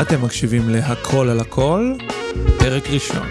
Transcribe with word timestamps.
אתם 0.00 0.24
מקשיבים 0.24 0.68
להכל 0.68 1.28
על 1.28 1.40
הכל, 1.40 1.92
פרק 2.58 2.90
ראשון. 2.90 3.26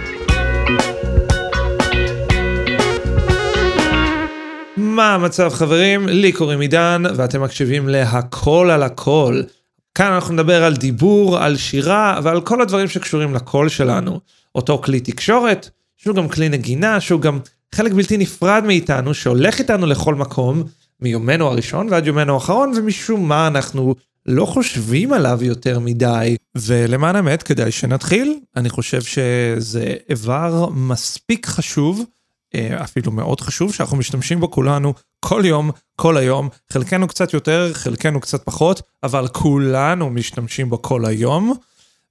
מה 4.77 5.13
המצב 5.13 5.49
חברים? 5.49 6.07
לי 6.07 6.31
קוראים 6.31 6.59
עידן 6.59 7.03
ואתם 7.15 7.41
מקשיבים 7.43 7.89
להכל 7.89 8.69
על 8.73 8.83
הכל. 8.83 9.41
כאן 9.95 10.11
אנחנו 10.11 10.33
נדבר 10.33 10.63
על 10.63 10.75
דיבור, 10.75 11.37
על 11.37 11.57
שירה 11.57 12.19
ועל 12.23 12.41
כל 12.41 12.61
הדברים 12.61 12.87
שקשורים 12.87 13.33
לקול 13.33 13.69
שלנו. 13.69 14.19
אותו 14.55 14.81
כלי 14.83 14.99
תקשורת, 14.99 15.69
שהוא 15.97 16.15
גם 16.15 16.29
כלי 16.29 16.49
נגינה, 16.49 16.99
שהוא 16.99 17.21
גם 17.21 17.39
חלק 17.75 17.91
בלתי 17.93 18.17
נפרד 18.17 18.63
מאיתנו, 18.65 19.13
שהולך 19.13 19.59
איתנו 19.59 19.85
לכל 19.85 20.15
מקום, 20.15 20.63
מיומנו 21.01 21.47
הראשון 21.47 21.87
ועד 21.89 22.07
יומנו 22.07 22.33
האחרון, 22.33 22.71
ומשום 22.75 23.27
מה 23.29 23.47
אנחנו 23.47 23.95
לא 24.25 24.45
חושבים 24.45 25.13
עליו 25.13 25.43
יותר 25.43 25.79
מדי. 25.79 26.35
ולמען 26.55 27.15
האמת, 27.15 27.43
כדאי 27.43 27.71
שנתחיל. 27.71 28.39
אני 28.55 28.69
חושב 28.69 29.01
שזה 29.01 29.93
איבר 30.09 30.69
מספיק 30.69 31.45
חשוב, 31.47 32.03
אה, 32.55 32.83
אפילו 32.83 33.11
מאוד 33.11 33.41
חשוב, 33.41 33.73
שאנחנו 33.73 33.97
משתמשים 33.97 34.39
בו 34.39 34.51
כולנו 34.51 34.93
כל 35.19 35.41
יום, 35.45 35.71
כל 35.95 36.17
היום. 36.17 36.49
חלקנו 36.73 37.07
קצת 37.07 37.33
יותר, 37.33 37.73
חלקנו 37.73 38.21
קצת 38.21 38.43
פחות, 38.43 38.81
אבל 39.03 39.27
כולנו 39.27 40.09
משתמשים 40.09 40.69
בו 40.69 40.81
כל 40.81 41.05
היום. 41.05 41.53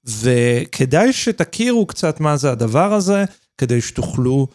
וכדאי 0.05 1.13
שתכירו 1.13 1.87
קצת 1.87 2.21
מה 2.21 2.37
זה 2.37 2.51
הדבר 2.51 2.93
הזה, 2.93 3.25
כדי 3.59 3.81
שתוכלו, 3.81 4.47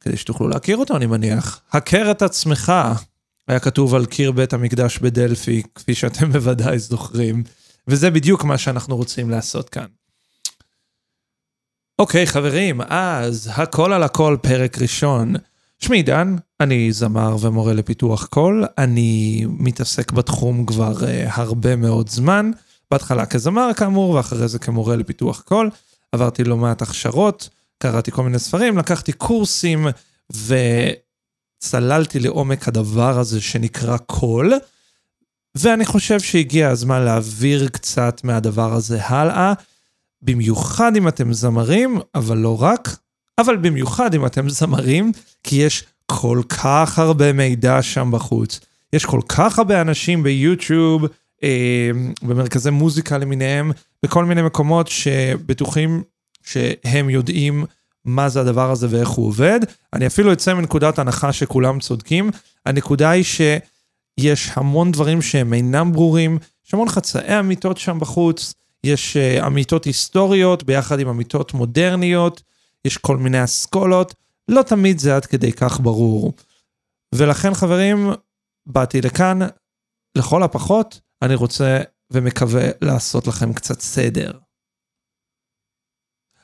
כדי 0.00 0.16
שתוכלו 0.16 0.48
להכיר 0.48 0.76
אותו, 0.76 0.96
אני 0.96 1.06
מניח. 1.06 1.60
הכר 1.72 2.10
את 2.10 2.22
עצמך, 2.22 2.72
היה 3.48 3.58
כתוב 3.58 3.94
על 3.94 4.06
קיר 4.06 4.32
בית 4.32 4.52
המקדש 4.52 4.98
בדלפי, 4.98 5.62
כפי 5.74 5.94
שאתם 5.94 6.30
בוודאי 6.32 6.78
זוכרים, 6.78 7.42
וזה 7.88 8.10
בדיוק 8.10 8.44
מה 8.44 8.58
שאנחנו 8.58 8.96
רוצים 8.96 9.30
לעשות 9.30 9.68
כאן. 9.68 9.86
אוקיי, 11.98 12.26
חברים, 12.26 12.80
אז 12.88 13.50
הכל 13.54 13.92
על 13.92 14.02
הקול 14.02 14.36
פרק 14.42 14.78
ראשון. 14.78 15.34
שמי 15.78 16.02
דן, 16.02 16.36
אני 16.60 16.92
זמר 16.92 17.36
ומורה 17.40 17.72
לפיתוח 17.72 18.26
קול, 18.26 18.64
אני 18.78 19.44
מתעסק 19.48 20.12
בתחום 20.12 20.66
כבר 20.66 20.94
אה, 21.00 21.04
הרבה 21.26 21.76
מאוד 21.76 22.08
זמן, 22.08 22.50
בהתחלה 22.90 23.26
כזמר 23.26 23.70
כאמור, 23.76 24.10
ואחרי 24.10 24.48
זה 24.48 24.58
כמורה 24.58 24.96
לפיתוח 24.96 25.40
קול. 25.40 25.70
עברתי 26.12 26.44
לא 26.44 26.56
מעט 26.56 26.82
הכשרות, 26.82 27.48
קראתי 27.78 28.10
כל 28.10 28.22
מיני 28.22 28.38
ספרים, 28.38 28.78
לקחתי 28.78 29.12
קורסים, 29.12 29.86
ו... 30.32 30.54
צללתי 31.58 32.18
לעומק 32.18 32.68
הדבר 32.68 33.18
הזה 33.18 33.40
שנקרא 33.40 33.96
קול, 33.96 34.52
ואני 35.54 35.84
חושב 35.84 36.20
שהגיע 36.20 36.68
הזמן 36.68 37.02
להעביר 37.02 37.68
קצת 37.68 38.20
מהדבר 38.24 38.72
הזה 38.72 39.04
הלאה, 39.04 39.52
במיוחד 40.22 40.96
אם 40.96 41.08
אתם 41.08 41.32
זמרים, 41.32 41.98
אבל 42.14 42.38
לא 42.38 42.62
רק, 42.62 42.96
אבל 43.38 43.56
במיוחד 43.56 44.14
אם 44.14 44.26
אתם 44.26 44.48
זמרים, 44.48 45.12
כי 45.42 45.56
יש 45.56 45.84
כל 46.06 46.42
כך 46.48 46.98
הרבה 46.98 47.32
מידע 47.32 47.82
שם 47.82 48.10
בחוץ. 48.12 48.60
יש 48.92 49.04
כל 49.04 49.20
כך 49.28 49.58
הרבה 49.58 49.80
אנשים 49.80 50.22
ביוטיוב, 50.22 51.04
אה, 51.42 51.90
במרכזי 52.22 52.70
מוזיקה 52.70 53.18
למיניהם, 53.18 53.72
בכל 54.02 54.24
מיני 54.24 54.42
מקומות 54.42 54.88
שבטוחים 54.88 56.02
שהם 56.42 57.10
יודעים 57.10 57.64
מה 58.04 58.28
זה 58.28 58.40
הדבר 58.40 58.70
הזה 58.70 58.86
ואיך 58.90 59.08
הוא 59.08 59.26
עובד. 59.26 59.60
אני 59.92 60.06
אפילו 60.06 60.32
אצא 60.32 60.54
מנקודת 60.54 60.98
הנחה 60.98 61.32
שכולם 61.32 61.80
צודקים. 61.80 62.30
הנקודה 62.66 63.10
היא 63.10 63.24
שיש 63.24 64.50
המון 64.54 64.92
דברים 64.92 65.22
שהם 65.22 65.54
אינם 65.54 65.92
ברורים, 65.92 66.38
יש 66.66 66.74
המון 66.74 66.88
חצאי 66.88 67.38
אמיתות 67.38 67.78
שם 67.78 67.98
בחוץ, 68.00 68.54
יש 68.84 69.16
uh, 69.16 69.46
אמיתות 69.46 69.84
היסטוריות 69.84 70.64
ביחד 70.64 71.00
עם 71.00 71.08
אמיתות 71.08 71.54
מודרניות, 71.54 72.42
יש 72.84 72.96
כל 72.96 73.16
מיני 73.16 73.44
אסכולות, 73.44 74.14
לא 74.48 74.62
תמיד 74.62 74.98
זה 74.98 75.16
עד 75.16 75.26
כדי 75.26 75.52
כך 75.52 75.80
ברור. 75.80 76.32
ולכן 77.14 77.54
חברים, 77.54 78.10
באתי 78.66 79.00
לכאן, 79.00 79.38
לכל 80.14 80.42
הפחות, 80.42 81.00
אני 81.22 81.34
רוצה 81.34 81.78
ומקווה 82.10 82.68
לעשות 82.80 83.26
לכם 83.26 83.52
קצת 83.52 83.80
סדר. 83.80 84.32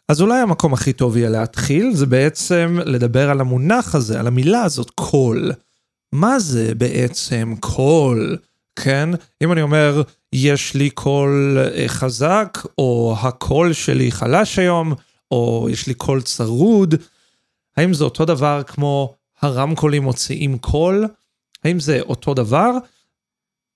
אז 0.08 0.20
אולי 0.20 0.40
המקום 0.40 0.72
הכי 0.72 0.92
טוב 0.92 1.16
יהיה 1.16 1.30
להתחיל, 1.30 1.94
זה 1.94 2.06
בעצם 2.06 2.78
לדבר 2.86 3.30
על 3.30 3.40
המונח 3.40 3.94
הזה, 3.94 4.20
על 4.20 4.26
המילה 4.26 4.62
הזאת, 4.62 4.90
קול. 4.90 5.52
מה 6.12 6.38
זה 6.38 6.74
בעצם 6.74 7.54
קול? 7.60 8.36
כן? 8.76 9.08
אם 9.42 9.52
אני 9.52 9.62
אומר, 9.62 10.02
יש 10.32 10.74
לי 10.74 10.90
קול 10.90 11.58
אה, 11.58 11.88
חזק, 11.88 12.58
או 12.78 13.16
הקול 13.20 13.72
שלי 13.72 14.12
חלש 14.12 14.58
היום, 14.58 14.94
או 15.30 15.68
יש 15.70 15.86
לי 15.86 15.94
קול 15.94 16.22
צרוד, 16.22 16.94
האם 17.76 17.94
זה 17.94 18.04
אותו 18.04 18.24
דבר 18.24 18.62
כמו 18.66 19.14
הרמקולים 19.42 20.02
מוציאים 20.02 20.58
קול? 20.58 21.06
האם 21.64 21.80
זה 21.80 22.00
אותו 22.00 22.34
דבר? 22.34 22.70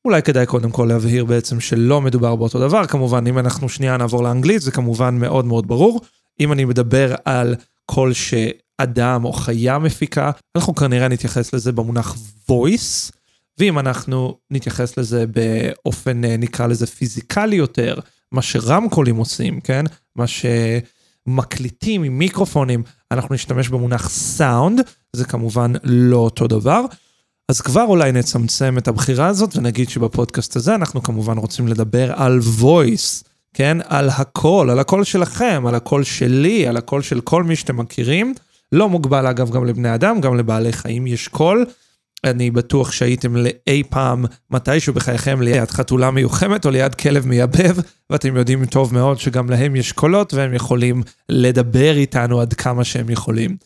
אולי 0.04 0.22
כדאי 0.22 0.46
קודם 0.46 0.70
כל 0.70 0.86
להבהיר 0.88 1.24
בעצם 1.24 1.60
שלא 1.60 2.00
מדובר 2.00 2.36
באותו 2.36 2.60
דבר, 2.60 2.86
כמובן 2.86 3.26
אם 3.26 3.38
אנחנו 3.38 3.68
שנייה 3.68 3.96
נעבור 3.96 4.22
לאנגלית 4.22 4.62
זה 4.62 4.70
כמובן 4.70 5.18
מאוד 5.18 5.44
מאוד 5.44 5.68
ברור. 5.68 6.00
אם 6.40 6.52
אני 6.52 6.64
מדבר 6.64 7.14
על 7.24 7.54
קול 7.86 8.12
שאדם 8.12 9.24
או 9.24 9.32
חיה 9.32 9.78
מפיקה, 9.78 10.30
אנחנו 10.56 10.74
כנראה 10.74 11.08
נתייחס 11.08 11.54
לזה 11.54 11.72
במונח 11.72 12.16
voice, 12.50 13.12
ואם 13.58 13.78
אנחנו 13.78 14.38
נתייחס 14.50 14.98
לזה 14.98 15.24
באופן, 15.26 16.24
אה, 16.24 16.36
נקרא 16.36 16.66
לזה 16.66 16.86
פיזיקלי 16.86 17.56
יותר, 17.56 17.98
מה 18.32 18.42
שרמקולים 18.42 19.16
עושים, 19.16 19.60
כן? 19.60 19.84
מה 20.16 20.24
שמקליטים 20.26 22.02
עם 22.02 22.18
מיקרופונים, 22.18 22.82
אנחנו 23.10 23.34
נשתמש 23.34 23.68
במונח 23.68 24.08
סאונד, 24.08 24.80
זה 25.12 25.24
כמובן 25.24 25.72
לא 25.84 26.16
אותו 26.16 26.46
דבר. 26.46 26.84
אז 27.48 27.60
כבר 27.60 27.84
אולי 27.84 28.12
נצמצם 28.12 28.78
את 28.78 28.88
הבחירה 28.88 29.26
הזאת 29.26 29.56
ונגיד 29.56 29.88
שבפודקאסט 29.88 30.56
הזה 30.56 30.74
אנחנו 30.74 31.02
כמובן 31.02 31.38
רוצים 31.38 31.68
לדבר 31.68 32.12
על 32.12 32.40
voice. 32.60 33.27
כן? 33.54 33.78
על 33.84 34.08
הקול, 34.08 34.68
על 34.70 34.78
הקול 34.78 35.04
שלכם, 35.04 35.64
על 35.66 35.74
הקול 35.74 36.04
שלי, 36.04 36.66
על 36.66 36.76
הקול 36.76 37.02
של 37.02 37.20
כל 37.20 37.44
מי 37.44 37.56
שאתם 37.56 37.76
מכירים. 37.76 38.34
לא 38.72 38.88
מוגבל 38.88 39.26
אגב 39.26 39.50
גם 39.50 39.64
לבני 39.64 39.94
אדם, 39.94 40.20
גם 40.20 40.36
לבעלי 40.36 40.72
חיים 40.72 41.06
יש 41.06 41.28
קול. 41.28 41.66
אני 42.24 42.50
בטוח 42.50 42.92
שהייתם 42.92 43.36
לאי 43.36 43.82
פעם, 43.90 44.24
מתישהו 44.50 44.94
בחייכם, 44.94 45.42
ליד 45.42 45.70
חתולה 45.70 46.10
מיוחמת 46.10 46.64
או 46.66 46.70
ליד 46.70 46.94
כלב 46.94 47.26
מייבב, 47.26 47.76
ואתם 48.10 48.36
יודעים 48.36 48.64
טוב 48.66 48.94
מאוד 48.94 49.18
שגם 49.18 49.50
להם 49.50 49.76
יש 49.76 49.92
קולות 49.92 50.34
והם 50.34 50.54
יכולים 50.54 51.02
לדבר 51.28 51.96
איתנו 51.96 52.40
עד 52.40 52.54
כמה 52.54 52.84
שהם 52.84 53.10
יכולים. 53.10 53.56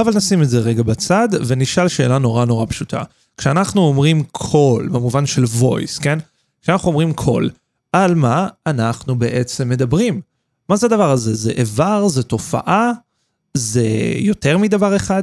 אבל 0.00 0.16
נשים 0.16 0.42
את 0.42 0.48
זה 0.48 0.58
רגע 0.58 0.82
בצד 0.82 1.28
ונשאל 1.46 1.88
שאלה 1.88 2.18
נורא 2.18 2.44
נורא 2.44 2.66
פשוטה. 2.66 3.02
כשאנחנו 3.36 3.80
אומרים 3.80 4.22
קול, 4.22 4.88
במובן 4.88 5.26
של 5.26 5.44
voice, 5.44 6.02
כן? 6.02 6.18
כשאנחנו 6.62 6.88
אומרים 6.88 7.12
קול, 7.12 7.50
על 7.94 8.14
מה 8.14 8.48
אנחנו 8.66 9.18
בעצם 9.18 9.68
מדברים. 9.68 10.20
מה 10.68 10.76
זה 10.76 10.86
הדבר 10.86 11.10
הזה? 11.10 11.34
זה 11.34 11.50
איבר? 11.50 12.08
זה 12.08 12.22
תופעה? 12.22 12.92
זה 13.54 13.88
יותר 14.16 14.58
מדבר 14.58 14.96
אחד? 14.96 15.22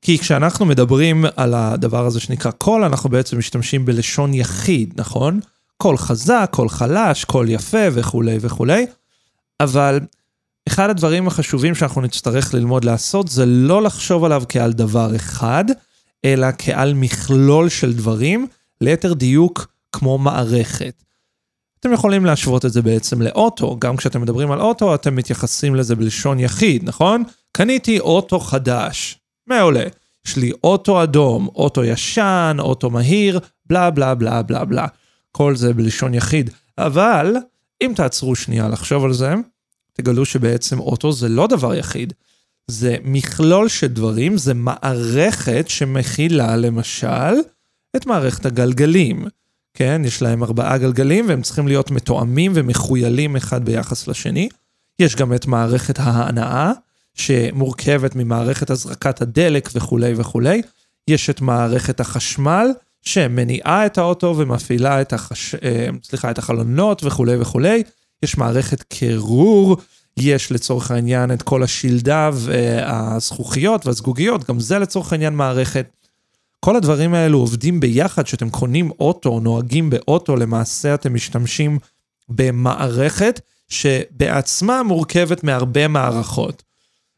כי 0.00 0.18
כשאנחנו 0.18 0.66
מדברים 0.66 1.24
על 1.36 1.54
הדבר 1.54 2.06
הזה 2.06 2.20
שנקרא 2.20 2.50
קול, 2.50 2.84
אנחנו 2.84 3.10
בעצם 3.10 3.38
משתמשים 3.38 3.84
בלשון 3.84 4.34
יחיד, 4.34 4.94
נכון? 4.96 5.40
קול 5.76 5.96
חזק, 5.96 6.48
קול 6.52 6.68
חלש, 6.68 7.24
קול 7.24 7.50
יפה 7.50 7.86
וכולי 7.92 8.38
וכולי. 8.40 8.86
אבל 9.60 10.00
אחד 10.68 10.90
הדברים 10.90 11.26
החשובים 11.26 11.74
שאנחנו 11.74 12.00
נצטרך 12.00 12.54
ללמוד 12.54 12.84
לעשות 12.84 13.28
זה 13.28 13.46
לא 13.46 13.82
לחשוב 13.82 14.24
עליו 14.24 14.42
כעל 14.48 14.72
דבר 14.72 15.16
אחד, 15.16 15.64
אלא 16.24 16.46
כעל 16.58 16.94
מכלול 16.94 17.68
של 17.68 17.92
דברים, 17.92 18.46
ליתר 18.80 19.12
דיוק 19.12 19.66
כמו 19.92 20.18
מערכת. 20.18 21.02
אתם 21.82 21.92
יכולים 21.92 22.24
להשוות 22.24 22.64
את 22.64 22.72
זה 22.72 22.82
בעצם 22.82 23.22
לאוטו, 23.22 23.76
גם 23.78 23.96
כשאתם 23.96 24.22
מדברים 24.22 24.50
על 24.50 24.60
אוטו 24.60 24.94
אתם 24.94 25.16
מתייחסים 25.16 25.74
לזה 25.74 25.96
בלשון 25.96 26.40
יחיד, 26.40 26.84
נכון? 26.84 27.22
קניתי 27.52 28.00
אוטו 28.00 28.38
חדש, 28.38 29.18
מעולה. 29.46 29.84
יש 30.26 30.36
לי 30.36 30.52
אוטו 30.64 31.02
אדום, 31.02 31.48
אוטו 31.54 31.84
ישן, 31.84 32.56
אוטו 32.58 32.90
מהיר, 32.90 33.40
בלה 33.66 33.90
בלה 33.90 34.14
בלה 34.14 34.42
בלה 34.42 34.64
בלה. 34.64 34.86
כל 35.32 35.56
זה 35.56 35.72
בלשון 35.72 36.14
יחיד. 36.14 36.50
אבל, 36.78 37.36
אם 37.82 37.92
תעצרו 37.96 38.36
שנייה 38.36 38.68
לחשוב 38.68 39.04
על 39.04 39.12
זה, 39.12 39.34
תגלו 39.92 40.24
שבעצם 40.24 40.78
אוטו 40.78 41.12
זה 41.12 41.28
לא 41.28 41.46
דבר 41.46 41.74
יחיד. 41.74 42.12
זה 42.66 42.96
מכלול 43.04 43.68
של 43.68 43.86
דברים, 43.86 44.36
זה 44.36 44.54
מערכת 44.54 45.64
שמכילה 45.68 46.56
למשל 46.56 47.34
את 47.96 48.06
מערכת 48.06 48.46
הגלגלים. 48.46 49.26
כן? 49.74 50.02
יש 50.04 50.22
להם 50.22 50.42
ארבעה 50.42 50.78
גלגלים 50.78 51.28
והם 51.28 51.42
צריכים 51.42 51.68
להיות 51.68 51.90
מתואמים 51.90 52.52
ומחוילים 52.54 53.36
אחד 53.36 53.64
ביחס 53.64 54.08
לשני. 54.08 54.48
יש 54.98 55.16
גם 55.16 55.34
את 55.34 55.46
מערכת 55.46 55.98
ההנאה, 55.98 56.72
שמורכבת 57.14 58.16
ממערכת 58.16 58.70
הזרקת 58.70 59.22
הדלק 59.22 59.68
וכולי 59.74 60.12
וכולי. 60.16 60.62
יש 61.08 61.30
את 61.30 61.40
מערכת 61.40 62.00
החשמל, 62.00 62.66
שמניעה 63.02 63.86
את 63.86 63.98
האוטו 63.98 64.34
ומפעילה 64.38 65.00
את, 65.00 65.12
החש... 65.12 65.54
אה, 65.54 65.88
סליחה, 66.04 66.30
את 66.30 66.38
החלונות 66.38 67.04
וכולי 67.04 67.36
וכולי. 67.40 67.82
יש 68.22 68.38
מערכת 68.38 68.82
קירור, 68.82 69.76
יש 70.16 70.52
לצורך 70.52 70.90
העניין 70.90 71.32
את 71.32 71.42
כל 71.42 71.62
השלדה 71.62 72.30
והזכוכיות 72.32 73.86
והזגוגיות, 73.86 74.48
גם 74.48 74.60
זה 74.60 74.78
לצורך 74.78 75.12
העניין 75.12 75.34
מערכת. 75.34 75.86
כל 76.64 76.76
הדברים 76.76 77.14
האלו 77.14 77.38
עובדים 77.38 77.80
ביחד, 77.80 78.22
כשאתם 78.22 78.50
קונים 78.50 78.90
אוטו, 78.90 79.40
נוהגים 79.40 79.90
באוטו, 79.90 80.36
למעשה 80.36 80.94
אתם 80.94 81.14
משתמשים 81.14 81.78
במערכת 82.28 83.40
שבעצמה 83.68 84.82
מורכבת 84.82 85.44
מהרבה 85.44 85.88
מערכות. 85.88 86.62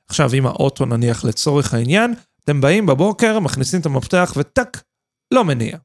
עכשיו, 0.08 0.31
אם 0.35 0.46
האוטו 0.46 0.85
נניח 0.87 1.25
לצורך 1.25 1.75
העניין, 1.75 2.14
אתם 2.44 2.61
באים 2.61 2.87
בבוקר, 2.87 3.38
מכניסים 3.38 3.81
את 3.81 3.87
המפתח 3.87 4.32
וטאק, 4.37 4.82
לא 5.31 5.44
מניע. 5.44 5.76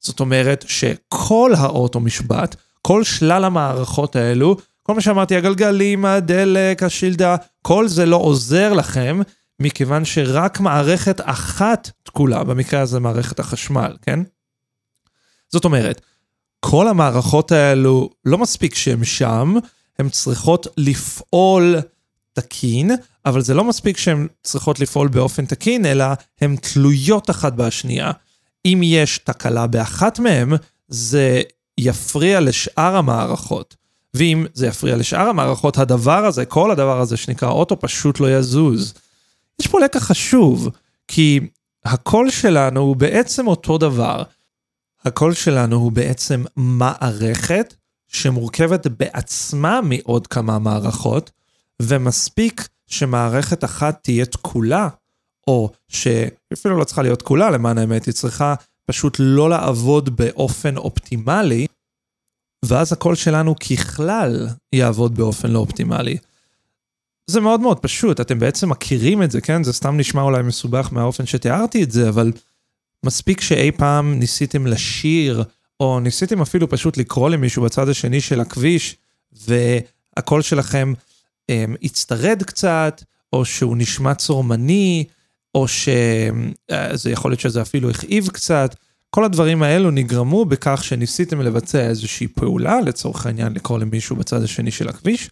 זאת 0.00 0.20
אומרת 0.20 0.64
שכל 0.68 1.52
האוטו 1.56 2.00
משבת, 2.00 2.56
כל 2.82 3.04
שלל 3.04 3.44
המערכות 3.44 4.16
האלו, 4.16 4.56
כל 4.82 4.94
מה 4.94 5.00
שאמרתי, 5.00 5.36
הגלגלים, 5.36 6.04
הדלק, 6.04 6.82
השלדה, 6.82 7.36
כל 7.62 7.88
זה 7.88 8.06
לא 8.06 8.16
עוזר 8.16 8.72
לכם, 8.72 9.20
מכיוון 9.60 10.04
שרק 10.04 10.60
מערכת 10.60 11.20
אחת 11.24 11.90
תקולה, 12.02 12.44
במקרה 12.44 12.80
הזה 12.80 13.00
מערכת 13.00 13.40
החשמל, 13.40 13.96
כן? 14.02 14.20
זאת 15.48 15.64
אומרת, 15.64 16.00
כל 16.60 16.88
המערכות 16.88 17.52
האלו, 17.52 18.10
לא 18.24 18.38
מספיק 18.38 18.74
שהן 18.74 19.04
שם, 19.04 19.54
הן 19.98 20.08
צריכות 20.08 20.66
לפעול 20.76 21.76
תקין, 22.32 22.90
אבל 23.26 23.42
זה 23.42 23.54
לא 23.54 23.64
מספיק 23.64 23.96
שהן 23.96 24.28
צריכות 24.42 24.80
לפעול 24.80 25.08
באופן 25.08 25.46
תקין, 25.46 25.86
אלא 25.86 26.04
הן 26.40 26.56
תלויות 26.56 27.30
אחת 27.30 27.52
בשנייה. 27.52 28.10
אם 28.64 28.80
יש 28.84 29.18
תקלה 29.18 29.66
באחת 29.66 30.18
מהן, 30.18 30.52
זה 30.88 31.42
יפריע 31.78 32.40
לשאר 32.40 32.96
המערכות. 32.96 33.76
ואם 34.14 34.46
זה 34.54 34.66
יפריע 34.66 34.96
לשאר 34.96 35.28
המערכות, 35.28 35.78
הדבר 35.78 36.24
הזה, 36.24 36.44
כל 36.44 36.70
הדבר 36.70 37.00
הזה 37.00 37.16
שנקרא 37.16 37.48
אוטו, 37.48 37.80
פשוט 37.80 38.20
לא 38.20 38.38
יזוז. 38.38 38.94
יש 39.60 39.66
פה 39.66 39.80
לקח 39.80 40.02
חשוב, 40.02 40.68
כי 41.08 41.40
הקול 41.84 42.30
שלנו 42.30 42.80
הוא 42.80 42.96
בעצם 42.96 43.46
אותו 43.46 43.78
דבר. 43.78 44.22
הקול 45.04 45.34
שלנו 45.34 45.76
הוא 45.76 45.92
בעצם 45.92 46.44
מערכת 46.56 47.74
שמורכבת 48.06 48.86
בעצמה 48.86 49.80
מעוד 49.80 50.26
כמה 50.26 50.58
מערכות, 50.58 51.30
ומספיק 51.82 52.68
שמערכת 52.86 53.64
אחת 53.64 53.98
תהיה 54.02 54.26
תקולה, 54.26 54.88
או 55.46 55.70
שאפילו 55.88 56.78
לא 56.78 56.84
צריכה 56.84 57.02
להיות 57.02 57.18
תקולה, 57.18 57.50
למען 57.50 57.78
האמת, 57.78 58.04
היא 58.04 58.14
צריכה 58.14 58.54
פשוט 58.86 59.16
לא 59.18 59.50
לעבוד 59.50 60.16
באופן 60.16 60.76
אופטימלי, 60.76 61.66
ואז 62.64 62.92
הקול 62.92 63.14
שלנו 63.14 63.54
ככלל 63.58 64.48
יעבוד 64.72 65.14
באופן 65.14 65.50
לא 65.50 65.58
אופטימלי. 65.58 66.16
זה 67.30 67.40
מאוד 67.40 67.60
מאוד 67.60 67.78
פשוט, 67.78 68.20
אתם 68.20 68.38
בעצם 68.38 68.68
מכירים 68.68 69.22
את 69.22 69.30
זה, 69.30 69.40
כן? 69.40 69.64
זה 69.64 69.72
סתם 69.72 69.96
נשמע 69.96 70.22
אולי 70.22 70.42
מסובך 70.42 70.88
מהאופן 70.92 71.26
שתיארתי 71.26 71.82
את 71.82 71.90
זה, 71.90 72.08
אבל 72.08 72.32
מספיק 73.06 73.40
שאי 73.40 73.72
פעם 73.72 74.18
ניסיתם 74.18 74.66
לשיר, 74.66 75.44
או 75.80 76.00
ניסיתם 76.00 76.40
אפילו 76.40 76.68
פשוט 76.68 76.96
לקרוא 76.96 77.30
למישהו 77.30 77.62
בצד 77.62 77.88
השני 77.88 78.20
של 78.20 78.40
הכביש, 78.40 78.96
והקול 79.46 80.42
שלכם 80.42 80.92
um, 81.50 81.76
הצטרד 81.82 82.42
קצת, 82.42 83.02
או 83.32 83.44
שהוא 83.44 83.76
נשמע 83.76 84.14
צורמני, 84.14 85.04
או 85.54 85.68
שזה 85.68 87.10
יכול 87.10 87.30
להיות 87.30 87.40
שזה 87.40 87.62
אפילו 87.62 87.90
הכאיב 87.90 88.28
קצת. 88.28 88.76
כל 89.10 89.24
הדברים 89.24 89.62
האלו 89.62 89.90
נגרמו 89.90 90.44
בכך 90.44 90.84
שניסיתם 90.84 91.40
לבצע 91.40 91.80
איזושהי 91.80 92.28
פעולה, 92.28 92.80
לצורך 92.80 93.26
העניין 93.26 93.52
לקרוא 93.52 93.78
למישהו 93.78 94.16
בצד 94.16 94.42
השני 94.42 94.70
של 94.70 94.88
הכביש, 94.88 95.30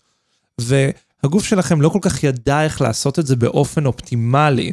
והגוף 1.22 1.44
שלכם 1.44 1.80
לא 1.80 1.88
כל 1.88 1.98
כך 2.02 2.24
ידע 2.24 2.64
איך 2.64 2.80
לעשות 2.80 3.18
את 3.18 3.26
זה 3.26 3.36
באופן 3.36 3.86
אופטימלי. 3.86 4.72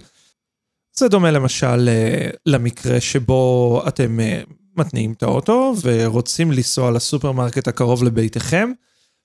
זה 0.93 1.07
דומה 1.07 1.31
למשל 1.31 1.89
אה, 1.89 2.29
למקרה 2.45 3.01
שבו 3.01 3.81
אתם 3.87 4.19
אה, 4.19 4.41
מתניעים 4.77 5.13
את 5.13 5.23
האוטו 5.23 5.73
ורוצים 5.81 6.51
לנסוע 6.51 6.91
לסופרמרקט 6.91 7.67
הקרוב 7.67 8.03
לביתכם, 8.03 8.71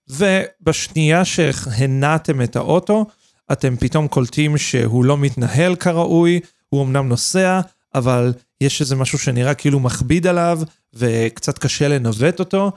ובשנייה 0.08 1.25
שהנעתם 1.25 2.43
את 2.43 2.56
האוטו, 2.56 3.06
אתם 3.52 3.76
פתאום 3.76 4.08
קולטים 4.08 4.58
שהוא 4.58 5.05
לא 5.05 5.19
מתנהל 5.19 5.76
כראוי, 5.76 6.40
הוא 6.69 6.84
אמנם 6.84 7.08
נוסע, 7.08 7.61
אבל 7.94 8.32
יש 8.61 8.81
איזה 8.81 8.96
משהו 8.96 9.19
שנראה 9.19 9.55
כאילו 9.55 9.81
מכביד 9.81 10.26
עליו, 10.26 10.61
וקצת 10.94 11.58
קשה 11.58 11.88
לנווט 11.88 12.38
אותו, 12.38 12.72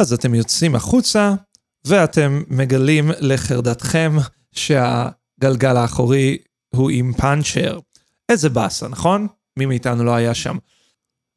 אז 0.00 0.12
אתם 0.12 0.34
יוצאים 0.34 0.74
החוצה, 0.74 1.34
ואתם 1.86 2.42
מגלים 2.48 3.10
לחרדתכם 3.18 4.16
שהגלגל 4.52 5.76
האחורי 5.76 6.38
הוא 6.74 6.90
עם 6.90 7.12
פאנצ'ר. 7.12 7.78
איזה 8.28 8.48
באסה, 8.48 8.88
נכון? 8.88 9.26
מי 9.58 9.66
מאיתנו 9.66 10.04
לא 10.04 10.14
היה 10.14 10.34
שם. 10.34 10.56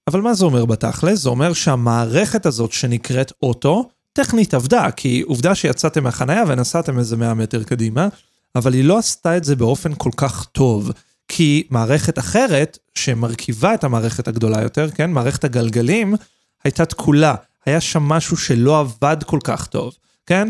אבל 0.07 0.21
מה 0.21 0.33
זה 0.33 0.45
אומר 0.45 0.65
בתכלס? 0.65 1.19
זה 1.19 1.29
אומר 1.29 1.53
שהמערכת 1.53 2.45
הזאת 2.45 2.71
שנקראת 2.71 3.31
אוטו, 3.43 3.89
טכנית 4.13 4.53
עבדה, 4.53 4.91
כי 4.91 5.21
עובדה 5.21 5.55
שיצאתם 5.55 6.03
מהחנייה 6.03 6.43
ונסעתם 6.47 6.99
איזה 6.99 7.17
100 7.17 7.33
מטר 7.33 7.63
קדימה, 7.63 8.07
אבל 8.55 8.73
היא 8.73 8.83
לא 8.83 8.97
עשתה 8.97 9.37
את 9.37 9.43
זה 9.43 9.55
באופן 9.55 9.93
כל 9.97 10.11
כך 10.17 10.45
טוב. 10.45 10.91
כי 11.27 11.67
מערכת 11.69 12.19
אחרת, 12.19 12.77
שמרכיבה 12.95 13.73
את 13.73 13.83
המערכת 13.83 14.27
הגדולה 14.27 14.61
יותר, 14.61 14.89
כן, 14.91 15.11
מערכת 15.11 15.43
הגלגלים, 15.43 16.15
הייתה 16.63 16.85
תקולה. 16.85 17.35
היה 17.65 17.81
שם 17.81 18.03
משהו 18.03 18.37
שלא 18.37 18.79
עבד 18.79 19.17
כל 19.25 19.39
כך 19.43 19.67
טוב, 19.67 19.93
כן? 20.27 20.49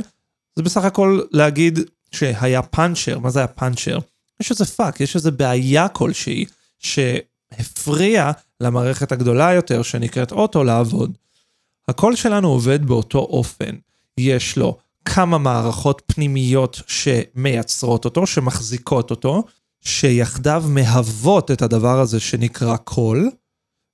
זה 0.55 0.63
בסך 0.63 0.85
הכל 0.85 1.21
להגיד 1.31 1.79
שהיה 2.11 2.61
פאנצ'ר, 2.61 3.19
מה 3.19 3.29
זה 3.29 3.39
היה 3.39 3.47
פאנצ'ר? 3.47 3.97
יש 4.39 4.51
איזה 4.51 4.65
פאק, 4.65 5.01
יש 5.01 5.15
איזה 5.15 5.31
בעיה 5.31 5.87
כלשהי, 5.87 6.45
שהפריע 6.79 8.31
למערכת 8.61 9.11
הגדולה 9.11 9.53
יותר, 9.53 9.81
שנקראת 9.81 10.31
אוטו, 10.31 10.63
לעבוד. 10.63 11.17
הקול 11.87 12.15
שלנו 12.15 12.47
עובד 12.47 12.85
באותו 12.85 13.19
אופן. 13.19 13.75
יש 14.17 14.57
לו 14.57 14.77
כמה 15.05 15.37
מערכות 15.37 16.01
פנימיות 16.05 16.81
שמייצרות 16.87 18.05
אותו, 18.05 18.27
שמחזיקות 18.27 19.11
אותו, 19.11 19.43
שיחדיו 19.81 20.63
מהוות 20.67 21.51
את 21.51 21.61
הדבר 21.61 21.99
הזה 21.99 22.19
שנקרא 22.19 22.77
קול, 22.77 23.31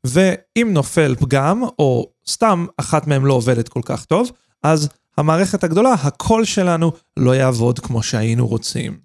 ואם 0.04 0.70
נופל 0.72 1.16
פגם, 1.16 1.64
או 1.80 2.10
סתם 2.28 2.66
אחת 2.78 3.08
מהן 3.08 3.22
לא 3.22 3.34
עובדת 3.34 3.70
כל 3.70 3.82
כך 3.86 4.06
טוב, 4.06 4.32
אז 4.64 4.90
המערכת 5.18 5.64
הגדולה, 5.64 5.94
הקול 5.94 6.46
שלנו 6.46 6.92
לא 7.18 7.36
יעבוד 7.36 7.80
כמו 7.80 8.04
שהיינו 8.04 8.48
רוצים. 8.48 9.00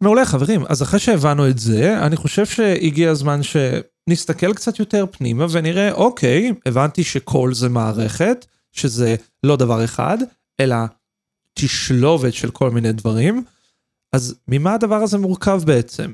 מעולה 0.00 0.24
חברים, 0.24 0.64
אז 0.68 0.82
אחרי 0.82 1.00
שהבנו 1.00 1.48
את 1.48 1.58
זה, 1.58 1.98
אני 2.06 2.16
חושב 2.16 2.46
שהגיע 2.46 3.10
הזמן 3.10 3.40
שנסתכל 3.42 4.54
קצת 4.54 4.78
יותר 4.78 5.04
פנימה 5.10 5.46
ונראה, 5.50 5.92
אוקיי, 5.92 6.52
הבנתי 6.66 7.04
שקול 7.04 7.54
זה 7.54 7.68
מערכת, 7.68 8.46
שזה 8.72 9.16
לא 9.44 9.56
דבר 9.56 9.84
אחד, 9.84 10.18
אלא 10.60 10.76
תשלובת 11.54 12.34
של 12.34 12.50
כל 12.50 12.70
מיני 12.70 12.92
דברים. 12.92 13.44
אז 14.12 14.34
ממה 14.48 14.74
הדבר 14.74 14.94
הזה 14.94 15.18
מורכב 15.18 15.60
בעצם? 15.66 16.12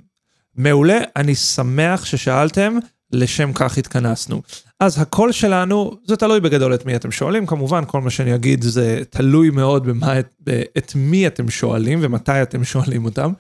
מעולה, 0.55 0.99
אני 1.17 1.35
שמח 1.35 2.05
ששאלתם, 2.05 2.79
לשם 3.15 3.53
כך 3.53 3.79
התכנסנו. 3.79 4.43
אז 4.81 5.01
הקול 5.01 5.33
שלנו, 5.33 5.97
זה 6.05 6.17
תלוי 6.17 6.41
בגדול 6.41 6.75
את 6.75 6.87
מי 6.87 6.97
אתם 6.97 7.11
שואלים, 7.11 7.47
כמובן 7.47 7.85
כל 7.87 8.01
מה 8.01 8.11
שאני 8.11 8.35
אגיד 8.35 8.63
זה 8.63 9.03
תלוי 9.11 9.51
מאוד 9.51 9.87
במה, 9.87 10.21
את 10.79 10.93
מי 10.95 11.27
אתם 11.27 11.51
שואלים 11.51 11.99
ומתי 12.03 12.43
אתם 12.43 12.65
שואלים 12.65 13.05
אותם. 13.05 13.33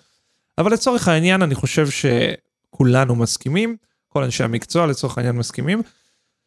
אבל 0.59 0.73
לצורך 0.73 1.09
העניין 1.09 1.43
אני 1.43 1.54
חושב 1.54 1.87
שכולנו 1.90 3.16
מסכימים, 3.16 3.76
כל 4.09 4.23
אנשי 4.25 4.45
המקצוע 4.45 4.87
לצורך 4.87 5.19
העניין 5.19 5.37
מסכימים, 5.37 5.83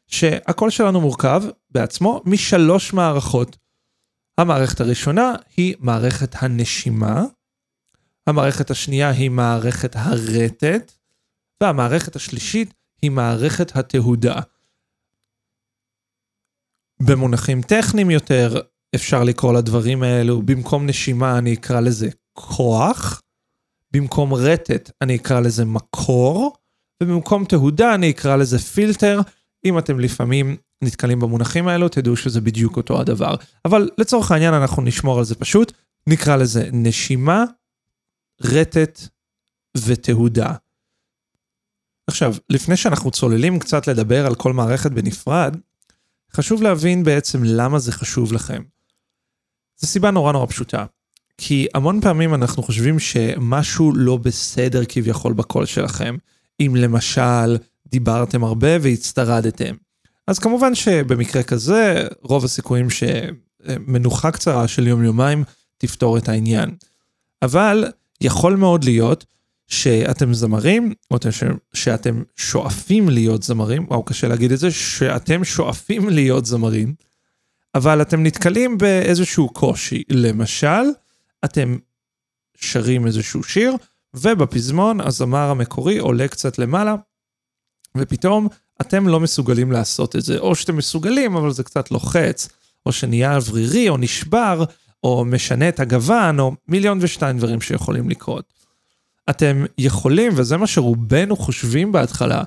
שהקול 0.08 0.70
שלנו 0.70 1.02
מורכב 1.02 1.44
בעצמו 1.70 2.22
משלוש 2.26 2.94
מערכות. 2.94 3.58
המערכת 4.38 4.82
הראשונה 4.82 5.34
היא 5.58 5.76
מערכת 5.80 6.36
הנשימה, 6.36 7.24
המערכת 8.28 8.72
השנייה 8.72 9.10
היא 9.10 9.32
מערכת 9.32 9.96
הרטט, 9.96 10.92
והמערכת 11.64 12.16
השלישית 12.16 12.74
היא 13.02 13.12
מערכת 13.12 13.76
התהודה. 13.76 14.40
במונחים 17.00 17.62
טכניים 17.62 18.12
יותר, 18.12 18.62
אפשר 18.96 19.24
לקרוא 19.24 19.54
לדברים 19.54 20.04
האלו, 20.04 20.42
במקום 20.42 20.86
נשימה 20.86 21.38
אני 21.38 21.54
אקרא 21.54 21.80
לזה 21.80 22.10
כוח, 22.34 23.22
במקום 23.92 24.34
רטט 24.34 24.92
אני 25.02 25.16
אקרא 25.16 25.40
לזה 25.40 25.66
מקור, 25.66 26.56
ובמקום 27.04 27.46
תהודה 27.46 27.96
אני 27.96 28.10
אקרא 28.10 28.36
לזה 28.36 28.60
פילטר. 28.60 29.22
אם 29.66 29.78
אתם 29.78 30.00
לפעמים 30.00 30.58
נתקלים 30.84 31.20
במונחים 31.20 31.68
האלו, 31.68 31.90
תדעו 31.90 32.16
שזה 32.16 32.42
בדיוק 32.42 32.78
אותו 32.78 33.02
הדבר. 33.02 33.36
אבל 33.66 33.90
לצורך 33.98 34.32
העניין 34.32 34.54
אנחנו 34.54 34.82
נשמור 34.82 35.20
על 35.20 35.26
זה 35.26 35.36
פשוט, 35.36 35.74
נקרא 36.08 36.36
לזה 36.36 36.70
נשימה, 36.74 37.44
רטט 38.42 39.02
ותהודה. 39.78 40.54
עכשיו, 42.08 42.36
לפני 42.50 42.78
שאנחנו 42.78 43.12
צוללים 43.12 43.60
קצת 43.60 43.88
לדבר 43.88 44.26
על 44.26 44.36
כל 44.36 44.54
מערכת 44.54 44.92
בנפרד, 44.92 45.58
חשוב 46.34 46.62
להבין 46.62 47.04
בעצם 47.04 47.44
למה 47.44 47.80
זה 47.80 47.92
חשוב 47.92 48.34
לכם. 48.34 48.62
זו 49.78 49.88
סיבה 49.88 50.12
נורא 50.12 50.32
נורא 50.32 50.46
פשוטה. 50.46 50.86
כי 51.38 51.68
המון 51.74 52.02
פעמים 52.02 52.34
אנחנו 52.34 52.64
חושבים 52.64 53.00
שמשהו 53.00 53.92
לא 53.96 54.18
בסדר 54.18 54.82
כביכול 54.90 55.34
בקול 55.34 55.66
שלכם. 55.66 56.16
אם 56.60 56.76
למשל 56.76 57.58
דיברתם 57.88 58.44
הרבה 58.44 58.68
והצטרדתם. 58.82 59.76
אז 60.28 60.40
כמובן 60.40 60.76
שבמקרה 60.76 61.44
כזה, 61.44 62.08
רוב 62.22 62.46
הסיכויים 62.46 62.88
שמנוחה 62.90 64.32
קצרה 64.32 64.68
של 64.68 64.88
יום-יומיים 64.88 65.44
תפתור 65.78 66.18
את 66.18 66.30
העניין. 66.30 66.76
אבל 67.42 67.86
יכול 68.22 68.56
מאוד 68.56 68.84
להיות 68.84 69.26
שאתם 69.68 70.34
זמרים, 70.34 70.94
או 71.12 71.18
שאתם 71.74 72.24
שואפים 72.36 73.10
להיות 73.10 73.44
זמרים, 73.44 73.86
וואו, 73.88 74.04
קשה 74.04 74.28
להגיד 74.28 74.52
את 74.52 74.60
זה, 74.60 74.72
שאתם 74.72 75.44
שואפים 75.44 76.10
להיות 76.10 76.46
זמרים, 76.46 76.94
אבל 77.76 78.02
אתם 78.02 78.24
נתקלים 78.24 78.78
באיזשהו 78.78 79.50
קושי. 79.50 80.04
למשל, 80.10 80.84
אתם 81.46 81.78
שרים 82.58 83.08
איזשהו 83.08 83.44
שיר, 83.44 83.74
ובפזמון 84.14 85.02
הזמר 85.02 85.50
המקורי 85.50 85.98
עולה 85.98 86.28
קצת 86.28 86.60
למעלה, 86.60 86.96
ופתאום 87.98 88.48
אתם 88.82 89.08
לא 89.08 89.20
מסוגלים 89.20 89.72
לעשות 89.72 90.16
את 90.16 90.22
זה. 90.22 90.38
או 90.38 90.56
שאתם 90.56 90.78
מסוגלים, 90.78 91.36
אבל 91.36 91.52
זה 91.52 91.64
קצת 91.64 91.92
לוחץ, 91.92 92.50
או 92.86 92.92
שנהיה 92.92 93.36
אוורירי, 93.36 93.90
או 93.90 93.98
נשבר, 93.98 94.64
או 95.04 95.26
משנה 95.26 95.70
את 95.70 95.80
הגוון, 95.80 96.40
או 96.40 96.52
מיליון 96.68 97.00
ושתיים 97.02 97.38
דברים 97.38 97.62
שיכולים 97.62 98.10
לקרות. 98.10 98.54
אתם 99.30 99.66
יכולים, 99.78 100.32
וזה 100.36 100.58
מה 100.58 100.68
שרובנו 100.68 101.36
חושבים 101.36 101.92
בהתחלה, 101.92 102.44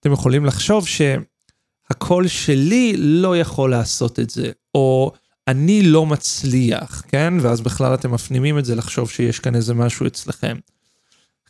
אתם 0.00 0.12
יכולים 0.12 0.44
לחשוב 0.44 0.86
שהקול 0.86 2.26
שלי 2.28 2.94
לא 2.96 3.36
יכול 3.36 3.70
לעשות 3.70 4.18
את 4.18 4.30
זה, 4.30 4.50
או 4.74 5.12
אני 5.48 5.82
לא 5.82 6.06
מצליח, 6.06 7.02
כן? 7.08 7.34
ואז 7.40 7.60
בכלל 7.60 7.94
אתם 7.94 8.14
מפנימים 8.14 8.58
את 8.58 8.64
זה 8.64 8.74
לחשוב 8.74 9.10
שיש 9.10 9.40
כאן 9.40 9.54
איזה 9.54 9.74
משהו 9.74 10.06
אצלכם. 10.06 10.56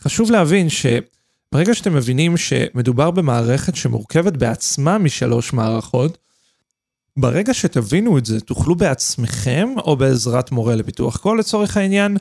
חשוב 0.00 0.30
להבין 0.30 0.68
שברגע 0.68 1.74
שאתם 1.74 1.94
מבינים 1.94 2.36
שמדובר 2.36 3.10
במערכת 3.10 3.76
שמורכבת 3.76 4.32
בעצמה 4.32 4.98
משלוש 4.98 5.52
מערכות, 5.52 6.18
ברגע 7.16 7.54
שתבינו 7.54 8.18
את 8.18 8.26
זה, 8.26 8.40
תוכלו 8.40 8.74
בעצמכם, 8.74 9.68
או 9.78 9.96
בעזרת 9.96 10.52
מורה 10.52 10.74
לפיתוח 10.74 11.16
קול 11.16 11.38
לצורך 11.38 11.76
העניין, 11.76 12.16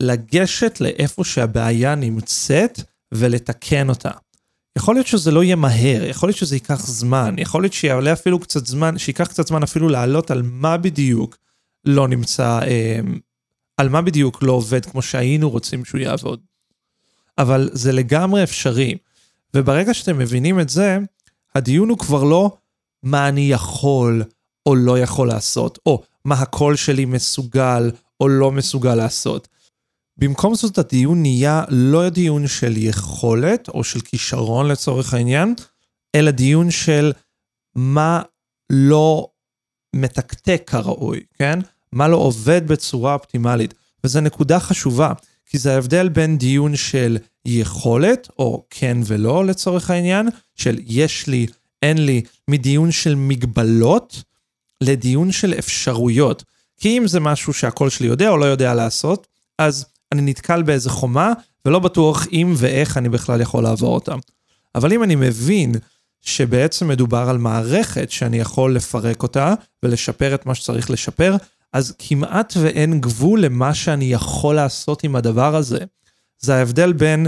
לגשת 0.00 0.80
לאיפה 0.80 1.24
שהבעיה 1.24 1.94
נמצאת 1.94 2.80
ולתקן 3.12 3.88
אותה. 3.88 4.10
יכול 4.78 4.94
להיות 4.94 5.06
שזה 5.06 5.30
לא 5.30 5.44
יהיה 5.44 5.56
מהר, 5.56 6.04
יכול 6.04 6.28
להיות 6.28 6.36
שזה 6.36 6.56
ייקח 6.56 6.86
זמן, 6.86 7.34
יכול 7.38 7.62
להיות 7.62 7.72
שיעלה 7.72 8.12
אפילו 8.12 8.40
קצת 8.40 8.66
זמן, 8.66 8.98
שייקח 8.98 9.28
קצת 9.28 9.46
זמן 9.46 9.62
אפילו 9.62 9.88
לעלות 9.88 10.30
על 10.30 10.42
מה 10.44 10.76
בדיוק 10.76 11.36
לא 11.84 12.08
נמצא, 12.08 12.60
אה, 12.62 13.00
על 13.76 13.88
מה 13.88 14.02
בדיוק 14.02 14.42
לא 14.42 14.52
עובד 14.52 14.86
כמו 14.86 15.02
שהיינו 15.02 15.50
רוצים 15.50 15.84
שהוא 15.84 16.00
יעבוד. 16.00 16.40
אבל 17.38 17.70
זה 17.72 17.92
לגמרי 17.92 18.42
אפשרי. 18.42 18.96
וברגע 19.54 19.94
שאתם 19.94 20.18
מבינים 20.18 20.60
את 20.60 20.68
זה, 20.68 20.98
הדיון 21.54 21.88
הוא 21.88 21.98
כבר 21.98 22.24
לא 22.24 22.56
מה 23.02 23.28
אני 23.28 23.40
יכול 23.40 24.22
או 24.66 24.74
לא 24.74 24.98
יכול 24.98 25.28
לעשות, 25.28 25.78
או 25.86 26.02
מה 26.24 26.34
הקול 26.34 26.76
שלי 26.76 27.04
מסוגל 27.04 27.90
או 28.20 28.28
לא 28.28 28.52
מסוגל 28.52 28.94
לעשות. 28.94 29.48
במקום 30.20 30.54
זאת 30.54 30.78
הדיון 30.78 31.22
נהיה 31.22 31.64
לא 31.68 32.08
דיון 32.08 32.46
של 32.46 32.76
יכולת 32.76 33.68
או 33.68 33.84
של 33.84 34.00
כישרון 34.00 34.68
לצורך 34.68 35.14
העניין, 35.14 35.54
אלא 36.14 36.30
דיון 36.30 36.70
של 36.70 37.12
מה 37.74 38.22
לא 38.70 39.28
מתקתק 39.96 40.62
כראוי, 40.66 41.20
כן? 41.38 41.58
מה 41.92 42.08
לא 42.08 42.16
עובד 42.16 42.68
בצורה 42.68 43.14
אופטימלית. 43.14 43.74
וזו 44.04 44.20
נקודה 44.20 44.60
חשובה, 44.60 45.12
כי 45.46 45.58
זה 45.58 45.74
ההבדל 45.74 46.08
בין 46.08 46.38
דיון 46.38 46.76
של 46.76 47.18
יכולת, 47.44 48.28
או 48.38 48.64
כן 48.70 48.98
ולא 49.04 49.46
לצורך 49.46 49.90
העניין, 49.90 50.28
של 50.54 50.78
יש 50.86 51.26
לי, 51.26 51.46
אין 51.82 52.06
לי, 52.06 52.22
מדיון 52.48 52.92
של 52.92 53.14
מגבלות, 53.14 54.22
לדיון 54.80 55.32
של 55.32 55.54
אפשרויות. 55.58 56.44
כי 56.76 56.98
אם 56.98 57.08
זה 57.08 57.20
משהו 57.20 57.52
שהקול 57.52 57.90
שלי 57.90 58.06
יודע 58.06 58.28
או 58.28 58.36
לא 58.36 58.44
יודע 58.44 58.74
לעשות, 58.74 59.26
אז 59.58 59.86
אני 60.12 60.22
נתקל 60.22 60.62
באיזה 60.62 60.90
חומה, 60.90 61.32
ולא 61.64 61.78
בטוח 61.78 62.26
אם 62.32 62.54
ואיך 62.56 62.96
אני 62.96 63.08
בכלל 63.08 63.40
יכול 63.40 63.62
לעבור 63.62 63.94
אותה. 63.94 64.14
אבל 64.74 64.92
אם 64.92 65.02
אני 65.02 65.14
מבין 65.14 65.74
שבעצם 66.20 66.88
מדובר 66.88 67.28
על 67.28 67.38
מערכת 67.38 68.10
שאני 68.10 68.38
יכול 68.38 68.74
לפרק 68.76 69.22
אותה 69.22 69.54
ולשפר 69.82 70.34
את 70.34 70.46
מה 70.46 70.54
שצריך 70.54 70.90
לשפר, 70.90 71.36
אז 71.72 71.94
כמעט 71.98 72.54
ואין 72.60 73.00
גבול 73.00 73.40
למה 73.40 73.74
שאני 73.74 74.04
יכול 74.04 74.54
לעשות 74.54 75.04
עם 75.04 75.16
הדבר 75.16 75.56
הזה. 75.56 75.78
זה 76.38 76.54
ההבדל 76.54 76.92
בין 76.92 77.26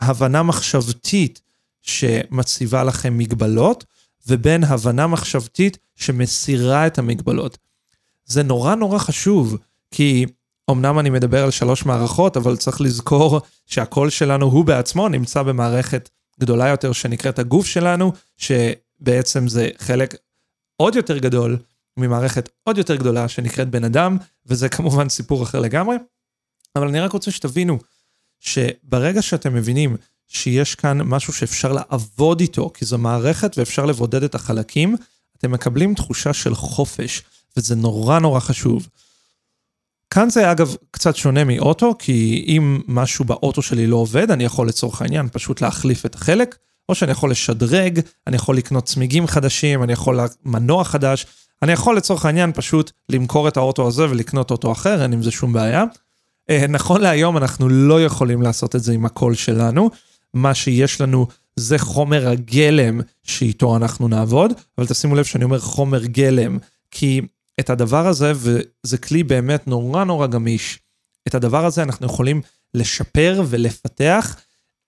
הבנה 0.00 0.42
מחשבתית 0.42 1.40
שמציבה 1.82 2.84
לכם 2.84 3.18
מגבלות, 3.18 3.84
ובין 4.26 4.64
הבנה 4.64 5.06
מחשבתית 5.06 5.78
שמסירה 5.96 6.86
את 6.86 6.98
המגבלות. 6.98 7.58
זה 8.24 8.42
נורא 8.42 8.74
נורא 8.74 8.98
חשוב, 8.98 9.56
כי 9.90 10.26
אמנם 10.70 10.98
אני 10.98 11.10
מדבר 11.10 11.44
על 11.44 11.50
שלוש 11.50 11.86
מערכות, 11.86 12.36
אבל 12.36 12.56
צריך 12.56 12.80
לזכור 12.80 13.40
שהקול 13.66 14.10
שלנו 14.10 14.46
הוא 14.46 14.64
בעצמו 14.64 15.08
נמצא 15.08 15.42
במערכת 15.42 16.08
גדולה 16.40 16.68
יותר 16.68 16.92
שנקראת 16.92 17.38
הגוף 17.38 17.66
שלנו, 17.66 18.12
שבעצם 18.36 19.48
זה 19.48 19.68
חלק 19.78 20.14
עוד 20.76 20.96
יותר 20.96 21.18
גדול 21.18 21.58
ממערכת 21.96 22.48
עוד 22.62 22.78
יותר 22.78 22.96
גדולה 22.96 23.28
שנקראת 23.28 23.68
בן 23.68 23.84
אדם, 23.84 24.16
וזה 24.46 24.68
כמובן 24.68 25.08
סיפור 25.08 25.42
אחר 25.42 25.60
לגמרי. 25.60 25.96
אבל 26.76 26.88
אני 26.88 27.00
רק 27.00 27.12
רוצה 27.12 27.30
שתבינו 27.30 27.78
שברגע 28.40 29.22
שאתם 29.22 29.54
מבינים 29.54 29.96
שיש 30.28 30.74
כאן 30.74 31.02
משהו 31.02 31.32
שאפשר 31.32 31.72
לעבוד 31.72 32.40
איתו, 32.40 32.70
כי 32.74 32.84
זו 32.84 32.98
מערכת 32.98 33.58
ואפשר 33.58 33.84
לבודד 33.84 34.22
את 34.22 34.34
החלקים, 34.34 34.96
אתם 35.38 35.50
מקבלים 35.50 35.94
תחושה 35.94 36.32
של 36.32 36.54
חופש, 36.54 37.22
וזה 37.56 37.74
נורא 37.74 38.18
נורא 38.18 38.40
חשוב. 38.40 38.88
כאן 40.10 40.30
זה 40.30 40.50
אגב 40.50 40.74
קצת 40.90 41.16
שונה 41.16 41.44
מאוטו, 41.44 41.94
כי 41.98 42.44
אם 42.48 42.80
משהו 42.88 43.24
באוטו 43.24 43.62
שלי 43.62 43.86
לא 43.86 43.96
עובד, 43.96 44.30
אני 44.30 44.44
יכול 44.44 44.68
לצורך 44.68 45.02
העניין 45.02 45.28
פשוט 45.32 45.60
להחליף 45.60 46.06
את 46.06 46.14
החלק, 46.14 46.56
או 46.88 46.94
שאני 46.94 47.12
יכול 47.12 47.30
לשדרג, 47.30 48.00
אני 48.26 48.36
יכול 48.36 48.56
לקנות 48.56 48.84
צמיגים 48.84 49.26
חדשים, 49.26 49.82
אני 49.82 49.92
יכול 49.92 50.20
מנוע 50.44 50.84
חדש, 50.84 51.26
אני 51.62 51.72
יכול 51.72 51.96
לצורך 51.96 52.24
העניין 52.24 52.52
פשוט 52.52 52.92
למכור 53.08 53.48
את 53.48 53.56
האוטו 53.56 53.86
הזה 53.86 54.10
ולקנות 54.10 54.50
אוטו 54.50 54.72
אחר, 54.72 55.02
אין 55.02 55.12
עם 55.12 55.22
זה 55.22 55.30
שום 55.30 55.52
בעיה. 55.52 55.84
אה, 56.50 56.66
נכון 56.68 57.00
להיום 57.00 57.36
אנחנו 57.36 57.68
לא 57.68 58.04
יכולים 58.04 58.42
לעשות 58.42 58.76
את 58.76 58.82
זה 58.82 58.92
עם 58.92 59.06
הקול 59.06 59.34
שלנו, 59.34 59.90
מה 60.34 60.54
שיש 60.54 61.00
לנו 61.00 61.26
זה 61.56 61.78
חומר 61.78 62.28
הגלם 62.28 63.00
שאיתו 63.22 63.76
אנחנו 63.76 64.08
נעבוד, 64.08 64.52
אבל 64.78 64.86
תשימו 64.86 65.14
לב 65.14 65.24
שאני 65.24 65.44
אומר 65.44 65.58
חומר 65.58 66.04
גלם, 66.04 66.58
כי 66.90 67.20
את 67.60 67.70
הדבר 67.70 68.06
הזה, 68.06 68.32
וזה 68.36 68.98
כלי 68.98 69.22
באמת 69.22 69.66
נורא 69.66 70.04
נורא 70.04 70.26
גמיש, 70.26 70.78
את 71.28 71.34
הדבר 71.34 71.64
הזה 71.64 71.82
אנחנו 71.82 72.06
יכולים 72.06 72.42
לשפר 72.74 73.42
ולפתח 73.48 74.36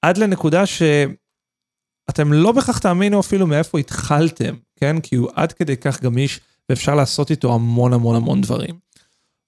עד 0.03 0.19
לנקודה 0.19 0.67
שאתם 0.67 2.33
לא 2.33 2.53
בהכרח 2.53 2.79
תאמינו 2.79 3.21
אפילו 3.21 3.47
מאיפה 3.47 3.79
התחלתם, 3.79 4.55
כן? 4.77 5.01
כי 5.01 5.17
הוא 5.17 5.31
עד 5.35 5.53
כדי 5.53 5.77
כך 5.77 6.03
גמיש 6.03 6.41
ואפשר 6.69 6.95
לעשות 6.95 7.31
איתו 7.31 7.55
המון 7.55 7.93
המון 7.93 8.17
המון 8.17 8.41
דברים. 8.41 8.91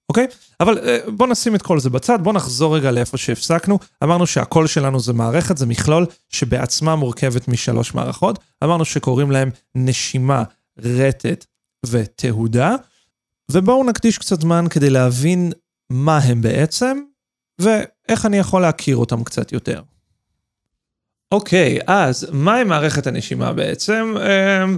אוקיי? 0.09 0.27
אבל 0.59 0.79
אה, 0.79 0.99
בואו 1.07 1.29
נשים 1.29 1.55
את 1.55 1.61
כל 1.61 1.79
זה 1.79 1.89
בצד, 1.89 2.19
בואו 2.23 2.35
נחזור 2.35 2.75
רגע 2.77 2.91
לאיפה 2.91 3.17
שהפסקנו. 3.17 3.79
אמרנו 4.03 4.27
שהקול 4.27 4.67
שלנו 4.67 4.99
זה 4.99 5.13
מערכת, 5.13 5.57
זה 5.57 5.65
מכלול 5.65 6.05
שבעצמה 6.29 6.95
מורכבת 6.95 7.47
משלוש 7.47 7.93
מערכות. 7.93 8.39
אמרנו 8.63 8.85
שקוראים 8.85 9.31
להם 9.31 9.49
נשימה, 9.75 10.43
רטט 10.79 11.45
ותהודה. 11.85 12.75
ובואו 13.51 13.83
נקדיש 13.83 14.17
קצת 14.17 14.41
זמן 14.41 14.65
כדי 14.69 14.89
להבין 14.89 15.51
מה 15.89 16.17
הם 16.17 16.41
בעצם, 16.41 16.97
ואיך 17.59 18.25
אני 18.25 18.37
יכול 18.37 18.61
להכיר 18.61 18.97
אותם 18.97 19.23
קצת 19.23 19.51
יותר. 19.51 19.81
אוקיי, 21.31 21.79
אז 21.87 22.27
מהי 22.31 22.63
מערכת 22.63 23.07
הנשימה 23.07 23.53
בעצם? 23.53 24.15
אמ, 24.17 24.77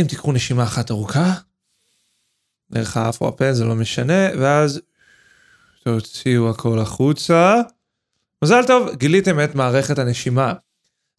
אם 0.00 0.04
תיקחו 0.04 0.32
נשימה 0.32 0.62
אחת 0.62 0.90
ארוכה, 0.90 1.34
דרך 2.70 2.96
האף 2.96 3.20
או 3.20 3.28
הפה, 3.28 3.52
זה 3.52 3.64
לא 3.64 3.74
משנה, 3.74 4.28
ואז 4.38 4.80
תוציאו 5.84 6.50
הכל 6.50 6.78
החוצה. 6.78 7.54
מזל 8.44 8.66
טוב, 8.66 8.94
גיליתם 8.94 9.40
את 9.44 9.54
מערכת 9.54 9.98
הנשימה. 9.98 10.52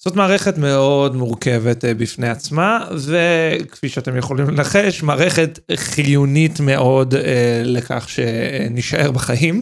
זאת 0.01 0.15
מערכת 0.15 0.57
מאוד 0.57 1.15
מורכבת 1.15 1.85
אה, 1.85 1.93
בפני 1.93 2.29
עצמה, 2.29 2.87
וכפי 3.05 3.89
שאתם 3.89 4.17
יכולים 4.17 4.49
לנחש, 4.49 5.03
מערכת 5.03 5.59
חיונית 5.75 6.59
מאוד 6.59 7.15
אה, 7.15 7.61
לכך 7.65 8.09
שנשאר 8.09 9.11
בחיים. 9.11 9.61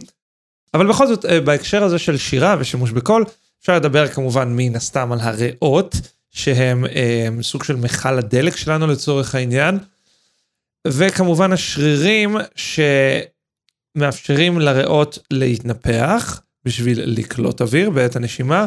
אבל 0.74 0.88
בכל 0.88 1.06
זאת, 1.06 1.24
אה, 1.24 1.40
בהקשר 1.40 1.84
הזה 1.84 1.98
של 1.98 2.16
שירה 2.16 2.56
ושימוש 2.58 2.90
בקול, 2.90 3.24
אפשר 3.60 3.76
לדבר 3.76 4.08
כמובן 4.08 4.52
מן 4.56 4.76
הסתם 4.76 5.12
על 5.12 5.20
הריאות, 5.20 5.94
שהם 6.30 7.42
סוג 7.42 7.64
של 7.64 7.76
מכל 7.76 8.18
הדלק 8.18 8.56
שלנו 8.56 8.86
לצורך 8.86 9.34
העניין. 9.34 9.78
וכמובן 10.86 11.52
השרירים 11.52 12.36
שמאפשרים 13.96 14.58
לריאות 14.60 15.18
להתנפח 15.30 16.40
בשביל 16.64 17.00
לקלוט 17.04 17.60
אוויר 17.60 17.90
בעת 17.90 18.16
הנשימה, 18.16 18.66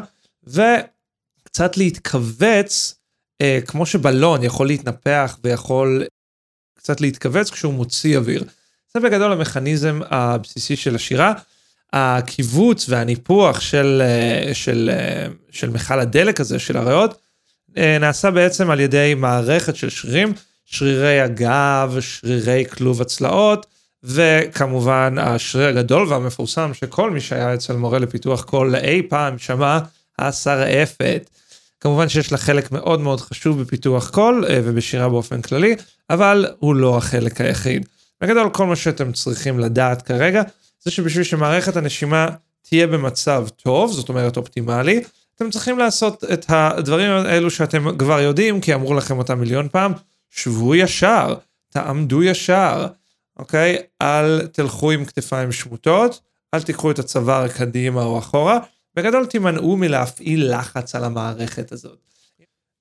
וקצת 1.51 1.77
להתכווץ, 1.77 2.95
אה, 3.41 3.59
כמו 3.67 3.85
שבלון 3.85 4.43
יכול 4.43 4.67
להתנפח 4.67 5.37
ויכול 5.43 6.03
קצת 6.77 7.01
להתכווץ 7.01 7.49
כשהוא 7.49 7.73
מוציא 7.73 8.17
אוויר. 8.17 8.43
זה 8.93 8.99
בגדול 8.99 9.31
המכניזם 9.31 9.99
הבסיסי 10.09 10.75
של 10.75 10.95
השירה. 10.95 11.33
הקיבוץ 11.93 12.85
והניפוח 12.89 13.59
של, 13.59 14.01
אה, 14.05 14.53
של, 14.53 14.89
אה, 14.93 15.27
של 15.51 15.69
מכל 15.69 15.99
הדלק 15.99 16.39
הזה, 16.39 16.59
של 16.59 16.77
הריאות, 16.77 17.17
אה, 17.77 17.97
נעשה 17.99 18.31
בעצם 18.31 18.69
על 18.69 18.79
ידי 18.79 19.13
מערכת 19.17 19.75
של 19.75 19.89
שרירים, 19.89 20.33
שרירי 20.65 21.21
הגב, 21.21 21.97
שרירי 21.99 22.65
כלוב 22.65 23.01
הצלעות, 23.01 23.65
וכמובן 24.03 25.15
השריר 25.19 25.67
הגדול 25.67 26.07
והמפורסם 26.07 26.73
שכל 26.73 27.11
מי 27.11 27.21
שהיה 27.21 27.53
אצל 27.53 27.75
מורה 27.75 27.99
לפיתוח 27.99 28.43
קול 28.43 28.75
אי 28.75 29.01
פעם 29.09 29.37
שמע, 29.37 29.79
השרעפת. 30.19 31.29
כמובן 31.81 32.09
שיש 32.09 32.31
לה 32.31 32.37
חלק 32.37 32.71
מאוד 32.71 33.01
מאוד 33.01 33.21
חשוב 33.21 33.61
בפיתוח 33.61 34.09
קול 34.09 34.45
ובשירה 34.49 35.09
באופן 35.09 35.41
כללי, 35.41 35.75
אבל 36.09 36.47
הוא 36.59 36.75
לא 36.75 36.97
החלק 36.97 37.41
היחיד. 37.41 37.85
בגדול 38.21 38.49
כל 38.49 38.65
מה 38.65 38.75
שאתם 38.75 39.11
צריכים 39.11 39.59
לדעת 39.59 40.01
כרגע 40.01 40.41
זה 40.83 40.91
שבשביל 40.91 41.23
שמערכת 41.23 41.75
הנשימה 41.75 42.27
תהיה 42.61 42.87
במצב 42.87 43.47
טוב, 43.63 43.91
זאת 43.91 44.09
אומרת 44.09 44.37
אופטימלי, 44.37 45.03
אתם 45.35 45.49
צריכים 45.49 45.77
לעשות 45.77 46.23
את 46.23 46.45
הדברים 46.49 47.11
האלו 47.11 47.51
שאתם 47.51 47.97
כבר 47.97 48.19
יודעים, 48.19 48.61
כי 48.61 48.73
אמרו 48.73 48.93
לכם 48.93 49.17
אותם 49.17 49.39
מיליון 49.39 49.67
פעם, 49.69 49.93
שבו 50.29 50.75
ישר, 50.75 51.35
תעמדו 51.69 52.23
ישר, 52.23 52.87
אוקיי? 53.39 53.77
אל 54.01 54.47
תלכו 54.47 54.91
עם 54.91 55.05
כתפיים 55.05 55.51
שמוטות, 55.51 56.19
אל 56.53 56.61
תיקחו 56.61 56.91
את 56.91 56.99
הצוואר 56.99 57.47
קדימה 57.47 58.03
או 58.03 58.19
אחורה, 58.19 58.59
בגדול 58.95 59.25
תימנעו 59.25 59.77
מלהפעיל 59.77 60.55
לחץ 60.55 60.95
על 60.95 61.03
המערכת 61.03 61.71
הזאת. 61.71 61.97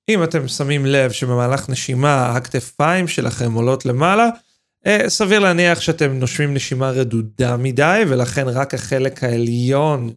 אם 0.09 0.23
אתם 0.23 0.47
שמים 0.47 0.85
לב 0.85 1.11
שבמהלך 1.11 1.69
נשימה 1.69 2.35
הכתפיים 2.35 3.07
שלכם 3.07 3.53
עולות 3.53 3.85
למעלה, 3.85 4.29
אה, 4.85 5.09
סביר 5.09 5.39
להניח 5.39 5.79
שאתם 5.79 6.13
נושמים 6.13 6.53
נשימה 6.53 6.89
רדודה 6.89 7.57
מדי, 7.57 8.01
ולכן 8.07 8.47
רק 8.47 8.73
החלק 8.73 9.23
העליון 9.23 10.13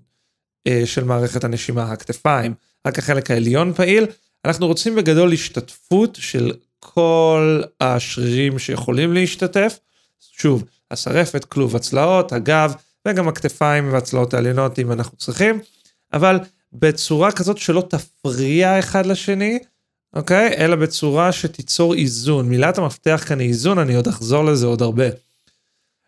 אה, 0.67 0.83
של 0.85 1.05
מערכת 1.05 1.45
הנשימה, 1.45 1.93
הכתפיים, 1.93 2.55
רק 2.87 2.99
החלק 2.99 3.31
העליון 3.31 3.73
פעיל. 3.75 4.07
אנחנו 4.45 4.67
רוצים 4.67 4.95
בגדול 4.95 5.33
השתתפות 5.33 6.19
של 6.21 6.53
כל 6.81 7.63
השרירים 7.81 8.59
שיכולים 8.59 9.13
להשתתף. 9.13 9.79
שוב, 10.21 10.65
השרפת, 10.91 11.45
כלוב 11.45 11.77
הצלעות, 11.77 12.33
הגב, 12.33 12.75
וגם 13.09 13.29
הכתפיים 13.29 13.93
והצלעות 13.93 14.35
העליונות 14.35 14.79
אם 14.79 14.93
אנחנו 14.93 15.17
צריכים, 15.19 15.61
אבל 16.15 16.39
בצורה 16.73 17.33
כזאת 17.33 17.59
שלא 17.59 17.87
תפריע 17.91 18.79
אחד 18.79 19.07
לשני, 19.07 19.59
אוקיי? 20.15 20.55
אלא 20.59 20.77
בצורה 20.77 21.33
שתיצור 21.33 21.95
איזון. 21.95 22.49
מילת 22.49 22.79
המפתח 22.79 23.25
כאן 23.27 23.41
היא 23.41 23.49
איזון, 23.49 23.79
אני 23.79 23.95
עוד 23.95 24.09
אחזור 24.09 24.45
לזה 24.45 24.67
עוד 24.67 24.83
הרבה. 24.83 25.05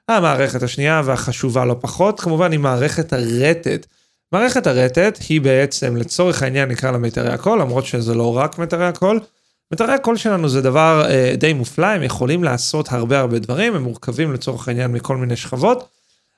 המערכת 0.09 0.63
השנייה 0.63 1.03
והחשובה 1.05 1.65
לא 1.65 1.77
פחות, 1.81 2.21
כמובן 2.21 2.53
היא 2.53 2.61
מערכת 2.61 3.13
הרטט. 3.13 3.87
מערכת 4.33 4.67
הרטט 4.67 5.19
היא 5.29 5.41
בעצם, 5.41 5.97
לצורך 5.97 6.43
העניין 6.43 6.69
נקרא 6.69 6.91
לה 6.91 6.99
מיתרי 6.99 7.33
הקול, 7.33 7.61
למרות 7.61 7.87
שזה 7.87 8.15
לא 8.15 8.37
רק 8.37 8.59
מיתרי 8.59 8.87
הקול. 8.87 9.21
מיתרי 9.71 9.93
הקול 9.93 10.17
שלנו 10.17 10.49
זה 10.49 10.63
דבר 10.63 11.07
אה, 11.09 11.35
די 11.37 11.53
מופלא, 11.53 11.87
הם 11.87 12.03
יכולים 12.03 12.45
לעשות 12.45 12.93
הרבה 12.93 13.21
הרבה 13.21 13.39
דברים, 13.39 13.75
הם 13.75 13.83
מורכבים 13.83 14.33
לצורך 14.33 14.69
העניין 14.69 14.93
מכל 14.93 15.17
מיני 15.17 15.37
שכבות, 15.37 15.89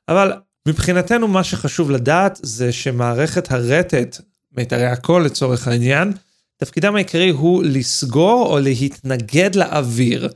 אבל 0.09 0.33
מבחינתנו 0.67 1.29
מה 1.29 1.45
שחשוב 1.45 1.91
לדעת 1.91 2.39
זה 2.43 2.73
שמערכת 2.73 3.53
הרטט, 3.53 4.21
מיתרי 4.53 4.87
הקול 4.87 5.25
לצורך 5.25 5.69
העניין, 5.69 6.13
תפקידם 6.57 6.95
העיקרי 6.95 7.31
הוא 7.31 7.65
לסגור 7.65 8.47
או 8.47 8.59
להתנגד 8.59 9.55
לאוויר. 9.55 10.29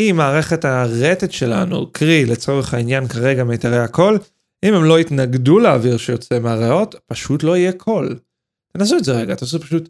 אם 0.00 0.14
מערכת 0.16 0.64
הרטט 0.64 1.32
שלנו, 1.32 1.92
קרי 1.92 2.24
לצורך 2.24 2.74
העניין 2.74 3.08
כרגע 3.08 3.44
מיתרי 3.44 3.78
הקול, 3.78 4.18
אם 4.64 4.74
הם 4.74 4.84
לא 4.84 5.00
יתנגדו 5.00 5.58
לאוויר 5.58 5.96
שיוצא 5.96 6.38
מהריאות, 6.38 6.94
פשוט 7.06 7.42
לא 7.42 7.56
יהיה 7.56 7.72
קול. 7.72 8.18
תנסו 8.72 8.96
את 8.96 9.04
זה 9.04 9.12
רגע, 9.12 9.34
תעשו 9.34 9.60
פשוט... 9.60 9.88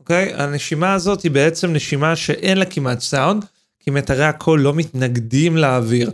אוקיי? 0.00 0.34
הנשימה 0.34 0.94
הזאת 0.94 1.22
היא 1.22 1.30
בעצם 1.30 1.72
נשימה 1.72 2.16
שאין 2.16 2.58
לה 2.58 2.64
כמעט 2.64 3.00
סאונד, 3.00 3.44
כי 3.88 3.92
מיתרי 3.92 4.24
הקול 4.24 4.60
לא 4.60 4.74
מתנגדים 4.74 5.56
לאוויר. 5.56 6.10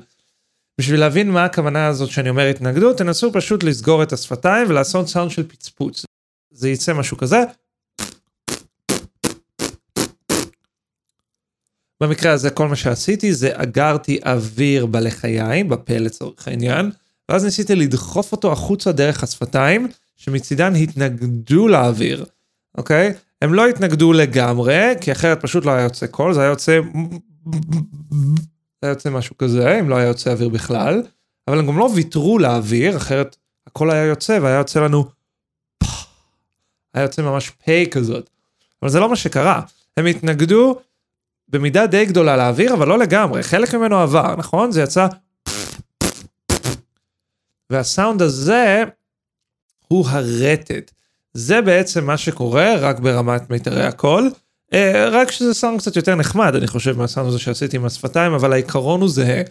בשביל 0.81 1.01
להבין 1.01 1.31
מה 1.31 1.45
הכוונה 1.45 1.87
הזאת 1.87 2.11
שאני 2.11 2.29
אומר 2.29 2.47
התנגדות, 2.47 2.99
תנסו 2.99 3.33
פשוט 3.33 3.63
לסגור 3.63 4.03
את 4.03 4.13
השפתיים 4.13 4.67
ולעשות 4.71 5.09
סאונד 5.09 5.31
של 5.31 5.49
פצפוץ. 5.49 6.05
זה 6.51 6.69
יצא 6.69 6.95
משהו 6.95 7.17
כזה. 7.17 7.43
במקרה 12.03 12.33
הזה 12.33 12.51
כל 12.51 12.69
מה 12.69 12.77
שעשיתי 12.77 13.35
זה 13.35 13.51
אגרתי 13.55 14.19
אוויר 14.27 14.87
בלחיים, 14.87 15.69
בפה 15.69 15.99
לצורך 15.99 16.49
העניין, 16.49 16.91
ואז 17.29 17.45
ניסיתי 17.45 17.75
לדחוף 17.75 18.33
אותו 18.33 18.53
החוצה 18.53 18.93
דרך 18.93 19.23
השפתיים, 19.23 19.89
שמצידן 20.17 20.75
התנגדו 20.75 21.69
לאוויר, 21.69 22.25
אוקיי? 22.79 23.13
הם 23.43 23.55
לא 23.55 23.69
התנגדו 23.69 24.13
לגמרי, 24.13 24.95
כי 25.01 25.13
אחרת 25.13 25.43
פשוט 25.43 25.65
לא 25.65 25.71
היה 25.71 25.83
יוצא 25.83 26.07
קול, 26.07 26.35
זה 26.35 26.41
היה 26.41 26.51
יוצא... 26.51 26.81
היה 28.83 28.91
יוצא 28.91 29.11
משהו 29.11 29.39
כזה, 29.39 29.81
אם 29.81 29.89
לא 29.89 29.97
היה 29.97 30.09
יוצא 30.09 30.33
אוויר 30.33 30.49
בכלל, 30.49 31.03
אבל 31.49 31.59
הם 31.59 31.67
גם 31.67 31.79
לא 31.79 31.91
ויתרו 31.95 32.39
לאוויר, 32.39 32.97
אחרת 32.97 33.37
הכל 33.67 33.91
היה 33.91 34.05
יוצא 34.05 34.39
והיה 34.43 34.59
יוצא 34.59 34.81
לנו 34.81 35.05
היה 36.95 37.03
יוצא 37.03 37.23
ממש 37.23 37.51
פ' 37.51 37.89
כזאת. 37.91 38.31
אבל 38.83 38.91
זה 38.91 39.01
לא 39.01 39.09
מה 39.09 39.17
שקרה, 39.17 39.61
הם 39.97 40.07
התנגדו 40.07 40.79
במידה 41.49 41.87
די 41.87 42.07
גדולה 42.07 42.37
לאוויר, 42.37 42.75
אבל 42.75 42.89
לא 42.89 42.99
לגמרי, 42.99 43.43
חלק 43.43 43.75
ממנו 43.75 43.99
עבר, 43.99 44.37
נכון? 44.37 44.73
זה 44.73 44.83
יצא... 44.83 45.07
והסאונד 47.71 48.23
הזה 48.23 48.85
הוא 49.89 50.09
הרטט. 50.09 50.91
זה 51.33 51.63
בעצם 51.63 52.07
מה 52.07 52.17
שקורה 52.17 52.75
רק 52.77 52.99
ברמת 52.99 53.51
מיתרי 53.51 53.87
הקול. 53.87 54.31
אה, 54.75 55.09
רק 55.09 55.31
שזה 55.31 55.55
סאונד 55.55 55.81
קצת 55.81 55.97
יותר 55.97 56.15
נחמד, 56.15 56.55
אני 56.55 56.67
חושב, 56.67 56.99
מהסאונד 56.99 57.29
הזה 57.29 57.39
שעשיתי 57.39 57.77
עם 57.77 57.85
השפתיים, 57.85 58.33
אבל 58.33 58.53
העיקרון 58.53 59.01
הוא 59.01 59.09
זהה. 59.09 59.43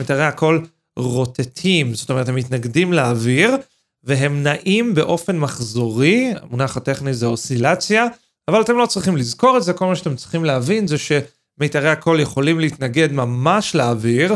מיתרי 0.00 0.24
הקול 0.24 0.66
רוטטים, 0.96 1.94
זאת 1.94 2.10
אומרת, 2.10 2.28
הם 2.28 2.34
מתנגדים 2.34 2.92
לאוויר, 2.92 3.56
והם 4.04 4.42
נעים 4.42 4.94
באופן 4.94 5.38
מחזורי, 5.38 6.32
המונח 6.42 6.76
הטכני 6.76 7.14
זה 7.14 7.26
אוסילציה, 7.26 8.06
אבל 8.48 8.60
אתם 8.60 8.78
לא 8.78 8.86
צריכים 8.86 9.16
לזכור 9.16 9.56
את 9.56 9.62
זה, 9.62 9.72
כל 9.72 9.86
מה 9.86 9.96
שאתם 9.96 10.16
צריכים 10.16 10.44
להבין 10.44 10.86
זה 10.86 10.96
שמיתרי 10.98 11.90
הקול 11.90 12.20
יכולים 12.20 12.60
להתנגד 12.60 13.12
ממש 13.12 13.74
לאוויר, 13.74 14.34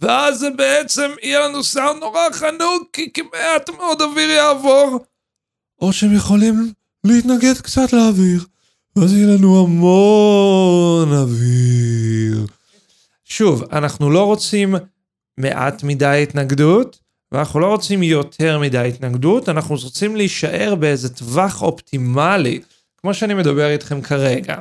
ואז 0.00 0.38
זה 0.38 0.48
בעצם 0.56 1.10
יהיה 1.22 1.48
לנו 1.48 1.64
סאונד 1.64 2.00
נורא 2.00 2.20
חנוק, 2.32 2.88
כי 2.92 3.12
כמעט 3.12 3.70
מאוד 3.78 4.02
אוויר 4.02 4.30
יעבור. 4.30 5.04
או 5.80 5.92
שהם 5.92 6.16
יכולים 6.16 6.72
להתנגד 7.04 7.54
קצת 7.62 7.92
לאוויר. 7.92 8.44
ואז 8.96 9.12
יהיה 9.12 9.26
לנו 9.26 9.60
המון 9.64 11.12
אוויר. 11.12 12.46
שוב, 13.24 13.64
אנחנו 13.72 14.10
לא 14.10 14.24
רוצים 14.24 14.74
מעט 15.38 15.82
מדי 15.82 16.20
התנגדות, 16.22 16.98
ואנחנו 17.32 17.60
לא 17.60 17.66
רוצים 17.66 18.02
יותר 18.02 18.58
מדי 18.58 18.88
התנגדות, 18.88 19.48
אנחנו 19.48 19.76
רוצים 19.84 20.16
להישאר 20.16 20.74
באיזה 20.74 21.08
טווח 21.08 21.62
אופטימלי, 21.62 22.60
כמו 22.96 23.14
שאני 23.14 23.34
מדבר 23.34 23.70
איתכם 23.70 24.00
כרגע. 24.00 24.56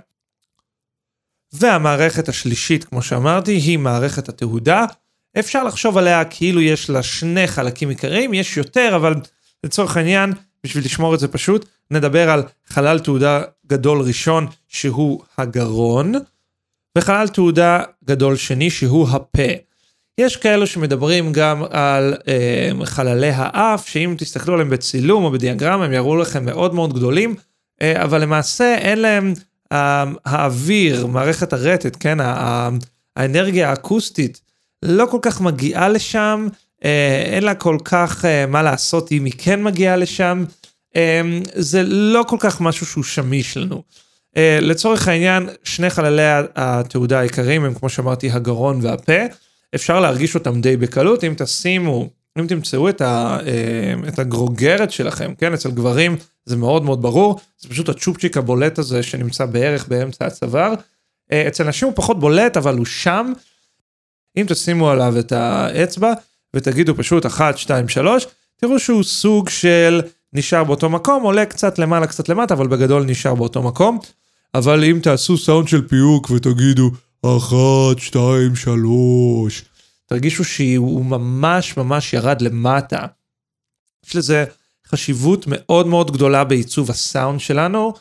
והמערכת 1.54 2.30
השלישית, 2.30 2.84
כמו 2.84 3.02
שאמרתי, 3.02 3.52
היא 3.52 3.80
מערכת 3.80 4.30
התהודה. 4.30 4.86
אפשר 5.39 5.63
לחשוב 5.63 5.98
עליה 5.98 6.26
כאילו 6.26 6.62
יש 6.62 6.89
לה 6.89 7.04
שני 7.04 7.48
חלקים 7.48 7.89
עיקריים, 7.89 8.34
יש 8.34 8.58
יותר, 8.58 8.95
אבל 8.95 9.15
לצורך 9.63 9.98
העניין, 9.98 10.34
בשביל 10.63 10.86
לשמור 10.86 11.15
את 11.15 11.19
זה 11.19 11.28
פשוט, 11.28 11.65
נדבר 11.91 12.30
על 12.30 12.43
חלל 12.67 13.00
תעודה 13.00 13.41
גדול 13.67 14.01
ראשון 14.01 14.47
שהוא 14.67 15.21
הגרון, 15.38 16.13
וחלל 16.97 17.28
תעודה 17.28 17.84
גדול 18.06 18.36
שני 18.36 18.69
שהוא 18.69 19.10
הפה. 19.10 19.51
יש 20.17 20.38
כאלו 20.38 20.67
שמדברים 20.67 21.32
גם 21.32 21.63
על 21.69 22.13
אה, 22.28 22.86
חללי 22.86 23.32
האף, 23.36 23.88
שאם 23.88 24.15
תסתכלו 24.17 24.54
עליהם 24.54 24.69
בצילום 24.69 25.23
או 25.23 25.32
בדיאגרם, 25.32 25.82
הם 25.82 25.93
יראו 25.93 26.15
לכם 26.15 26.45
מאוד 26.45 26.73
מאוד 26.73 26.93
גדולים, 26.93 27.36
אה, 27.82 28.04
אבל 28.04 28.21
למעשה 28.21 28.75
אין 28.78 28.99
להם 28.99 29.34
אה, 29.71 30.06
האוויר, 30.25 31.08
מערכת 31.08 31.54
הרטט, 31.54 31.97
כן, 31.99 32.19
הא, 32.19 32.69
האנרגיה 33.15 33.69
האקוסטית, 33.69 34.41
לא 34.84 35.06
כל 35.06 35.19
כך 35.21 35.41
מגיעה 35.41 35.89
לשם, 35.89 36.47
אה, 36.86 37.23
אין 37.25 37.43
לה 37.43 37.56
כל 37.56 37.78
כך 37.86 38.25
אה, 38.25 38.45
מה 38.45 38.63
לעשות 38.63 39.12
אם 39.12 39.25
היא 39.25 39.34
כן 39.38 39.63
מגיעה 39.63 39.95
לשם. 39.95 40.43
אמ, 40.95 41.43
זה 41.53 41.84
לא 41.84 42.23
כל 42.27 42.38
כך 42.39 42.62
משהו 42.62 42.86
שהוא 42.86 43.03
שמיש 43.03 43.58
לנו. 43.58 43.84
אה, 44.38 44.60
לצורך 44.62 45.08
העניין, 45.08 45.49
שני 45.63 45.89
חללי 45.89 46.21
התעודה 46.55 47.19
העיקריים 47.19 47.65
הם, 47.65 47.73
כמו 47.73 47.89
שאמרתי, 47.89 48.31
הגרון 48.31 48.79
והפה. 48.81 49.21
אפשר 49.75 49.99
להרגיש 49.99 50.36
אותם 50.36 50.62
די 50.62 50.77
בקלות, 50.77 51.23
אם 51.23 51.34
תשימו, 51.38 52.10
אם 52.39 52.47
תמצאו 52.47 52.89
את, 52.89 53.01
ה, 53.01 53.38
אה, 53.45 54.08
את 54.08 54.19
הגרוגרת 54.19 54.91
שלכם, 54.91 55.34
כן, 55.38 55.53
אצל 55.53 55.71
גברים 55.71 56.17
זה 56.45 56.55
מאוד 56.58 56.84
מאוד 56.84 57.01
ברור, 57.01 57.39
זה 57.58 57.69
פשוט 57.69 57.89
הצ'ופצ'יק 57.89 58.38
הבולט 58.38 58.79
הזה 58.79 59.03
שנמצא 59.03 59.45
בערך 59.45 59.88
באמצע 59.88 60.25
הצוואר. 60.25 60.73
אה, 61.31 61.47
אצל 61.47 61.63
נשים 61.63 61.88
הוא 61.88 61.95
פחות 61.95 62.19
בולט, 62.19 62.58
אבל 62.58 62.77
הוא 62.77 62.86
שם. 62.86 63.34
אם 64.38 64.45
תשימו 64.47 64.89
עליו 64.89 65.19
את 65.19 65.31
האצבע 65.31 66.13
ותגידו 66.55 66.95
פשוט 66.95 67.25
1, 67.25 67.58
2, 67.58 67.89
3, 67.89 68.27
תראו 68.58 68.79
שהוא 68.79 69.03
סוג 69.03 69.49
של 69.49 70.01
נשאר 70.36 70.63
באותו 70.63 70.89
מקום, 70.89 71.24
עולה 71.24 71.45
קצת 71.45 71.80
למעלה, 71.80 72.08
קצת 72.08 72.30
למטה, 72.30 72.54
אבל 72.54 72.67
בגדול 72.67 73.04
נשאר 73.04 73.36
באותו 73.36 73.63
מקום. 73.63 74.00
אבל 74.56 74.84
אם 74.84 75.00
תעשו 75.04 75.38
סאונד 75.38 75.67
של 75.67 75.88
פיוק 75.88 76.30
ותגידו, 76.30 76.91
אחת, 77.26 78.00
שתיים, 78.00 78.56
שלוש, 78.56 79.65
תרגישו 80.06 80.43
שהוא 80.43 81.06
ממש 81.06 81.78
ממש 81.78 82.13
ירד 82.13 82.41
למטה. 82.41 83.06
יש 84.08 84.15
לזה 84.15 84.45
חשיבות 84.88 85.45
מאוד 85.48 85.88
מאוד 85.88 86.12
גדולה 86.12 86.43
בעיצוב 86.43 86.91
הסאונד 86.91 87.39
שלנו. 87.39 87.93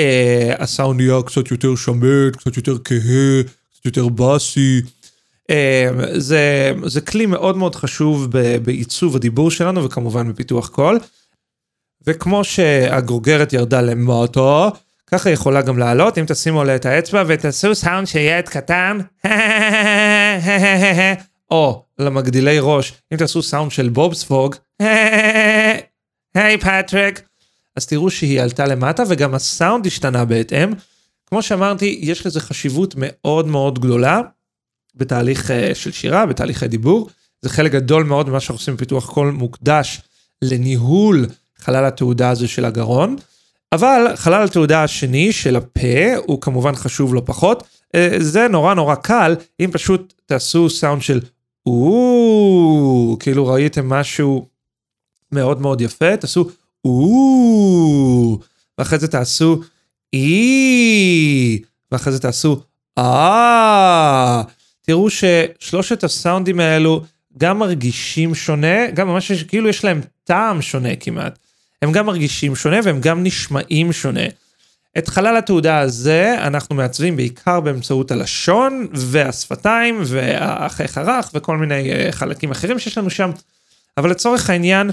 Uh, 0.00 0.62
הסאונד 0.62 1.00
יהיה 1.00 1.22
קצת 1.26 1.50
יותר 1.50 1.76
שמן, 1.76 2.30
קצת 2.32 2.56
יותר 2.56 2.78
כהה, 2.84 3.42
קצת 3.72 3.84
יותר 3.84 4.08
באסי. 4.08 4.80
Uh, 5.52 5.54
זה, 6.18 6.72
זה 6.86 7.00
כלי 7.00 7.26
מאוד 7.26 7.56
מאוד 7.56 7.74
חשוב 7.74 8.30
בעיצוב 8.62 9.16
הדיבור 9.16 9.50
שלנו 9.50 9.84
וכמובן 9.84 10.32
בפיתוח 10.32 10.68
קול. 10.68 10.98
וכמו 12.06 12.44
שהגרוגרת 12.44 13.52
ירדה 13.52 13.80
למטה, 13.80 14.68
ככה 15.06 15.28
היא 15.28 15.34
יכולה 15.34 15.62
גם 15.62 15.78
לעלות, 15.78 16.18
אם 16.18 16.24
תשימו 16.28 16.60
עליה 16.60 16.76
את 16.76 16.86
האצבע 16.86 17.24
ותעשו 17.26 17.74
סאונד 17.74 18.06
שיהיה 18.06 18.38
את 18.38 18.48
קטן, 18.48 18.98
או 21.50 21.84
למגדילי 21.98 22.58
ראש, 22.60 22.92
אם 23.12 23.16
תעשו 23.18 23.42
סאונד 23.42 23.70
של 23.70 23.88
בובספוג, 23.88 24.56
היי 26.34 26.58
פטריק, 26.60 27.22
אז 27.76 27.86
תראו 27.86 28.10
שהיא 28.10 28.40
עלתה 28.40 28.66
למטה 28.66 29.02
וגם 29.08 29.34
הסאונד 29.34 29.86
השתנה 29.86 30.24
בהתאם. 30.24 30.72
כמו 31.26 31.42
שאמרתי, 31.42 31.98
יש 32.02 32.26
לזה 32.26 32.40
חשיבות 32.40 32.94
מאוד 32.96 33.46
מאוד 33.46 33.78
גדולה 33.78 34.20
בתהליך 34.94 35.50
uh, 35.50 35.74
של 35.74 35.92
שירה, 35.92 36.26
בתהליכי 36.26 36.68
דיבור. 36.68 37.10
זה 37.42 37.48
חלק 37.48 37.72
גדול 37.72 38.04
מאוד 38.04 38.28
ממה 38.28 38.40
שאנחנו 38.40 38.54
עושים 38.54 38.76
בפיתוח 38.76 39.10
קול 39.10 39.30
מוקדש 39.30 40.00
לניהול 40.42 41.26
חלל 41.64 41.84
התהודה 41.84 42.30
הזה 42.30 42.48
של 42.48 42.64
הגרון. 42.64 43.16
אבל 43.72 44.06
חלל 44.16 44.44
התהודה 44.44 44.84
השני 44.84 45.32
של 45.32 45.56
הפה 45.56 46.16
הוא 46.26 46.40
כמובן 46.40 46.74
חשוב 46.74 47.14
לא 47.14 47.22
פחות. 47.24 47.62
אה, 47.94 48.16
זה 48.18 48.48
נורא 48.48 48.74
נורא 48.74 48.94
קל 48.94 49.36
אם 49.60 49.70
פשוט 49.72 50.14
תעשו 50.26 50.70
סאונד 50.70 51.02
של 51.02 51.20
או, 51.66 53.16
כאילו 53.20 53.46
ראיתם 53.46 53.88
משהו 53.88 54.48
מאוד 55.32 55.60
מאוד 55.60 55.80
יפה, 55.80 56.16
תעשו 56.16 56.50
או, 56.84 58.38
ואחרי 58.78 58.98
זה 58.98 59.08
תעשו 59.08 59.60
אי, 60.12 61.62
ואחרי 61.92 62.12
זה 62.12 62.18
תעשו 62.18 62.60
אה. 62.98 64.42
תראו 64.82 65.08
ששלושת 65.10 66.04
הסאונדים 66.04 66.60
האלו 66.60 67.02
גם 67.38 67.58
מרגישים 67.58 68.34
שונה, 68.34 68.90
גם 68.90 69.08
ממש 69.08 69.32
כאילו 69.32 69.68
יש 69.68 69.84
להם 69.84 70.00
טעם 70.24 70.62
שונה 70.62 70.96
כמעט. 70.96 71.38
הם 71.82 71.92
גם 71.92 72.06
מרגישים 72.06 72.56
שונה 72.56 72.76
והם 72.84 73.00
גם 73.00 73.22
נשמעים 73.22 73.92
שונה. 73.92 74.24
את 74.98 75.08
חלל 75.08 75.36
התעודה 75.36 75.78
הזה 75.78 76.34
אנחנו 76.38 76.76
מעצבים 76.76 77.16
בעיקר 77.16 77.60
באמצעות 77.60 78.10
הלשון 78.10 78.86
והשפתיים 78.92 80.02
והחייך 80.04 80.98
הרך 80.98 81.30
וכל 81.34 81.56
מיני 81.56 81.92
אה, 81.92 82.12
חלקים 82.12 82.50
אחרים 82.50 82.78
שיש 82.78 82.98
לנו 82.98 83.10
שם. 83.10 83.30
אבל 83.96 84.10
לצורך 84.10 84.50
העניין, 84.50 84.90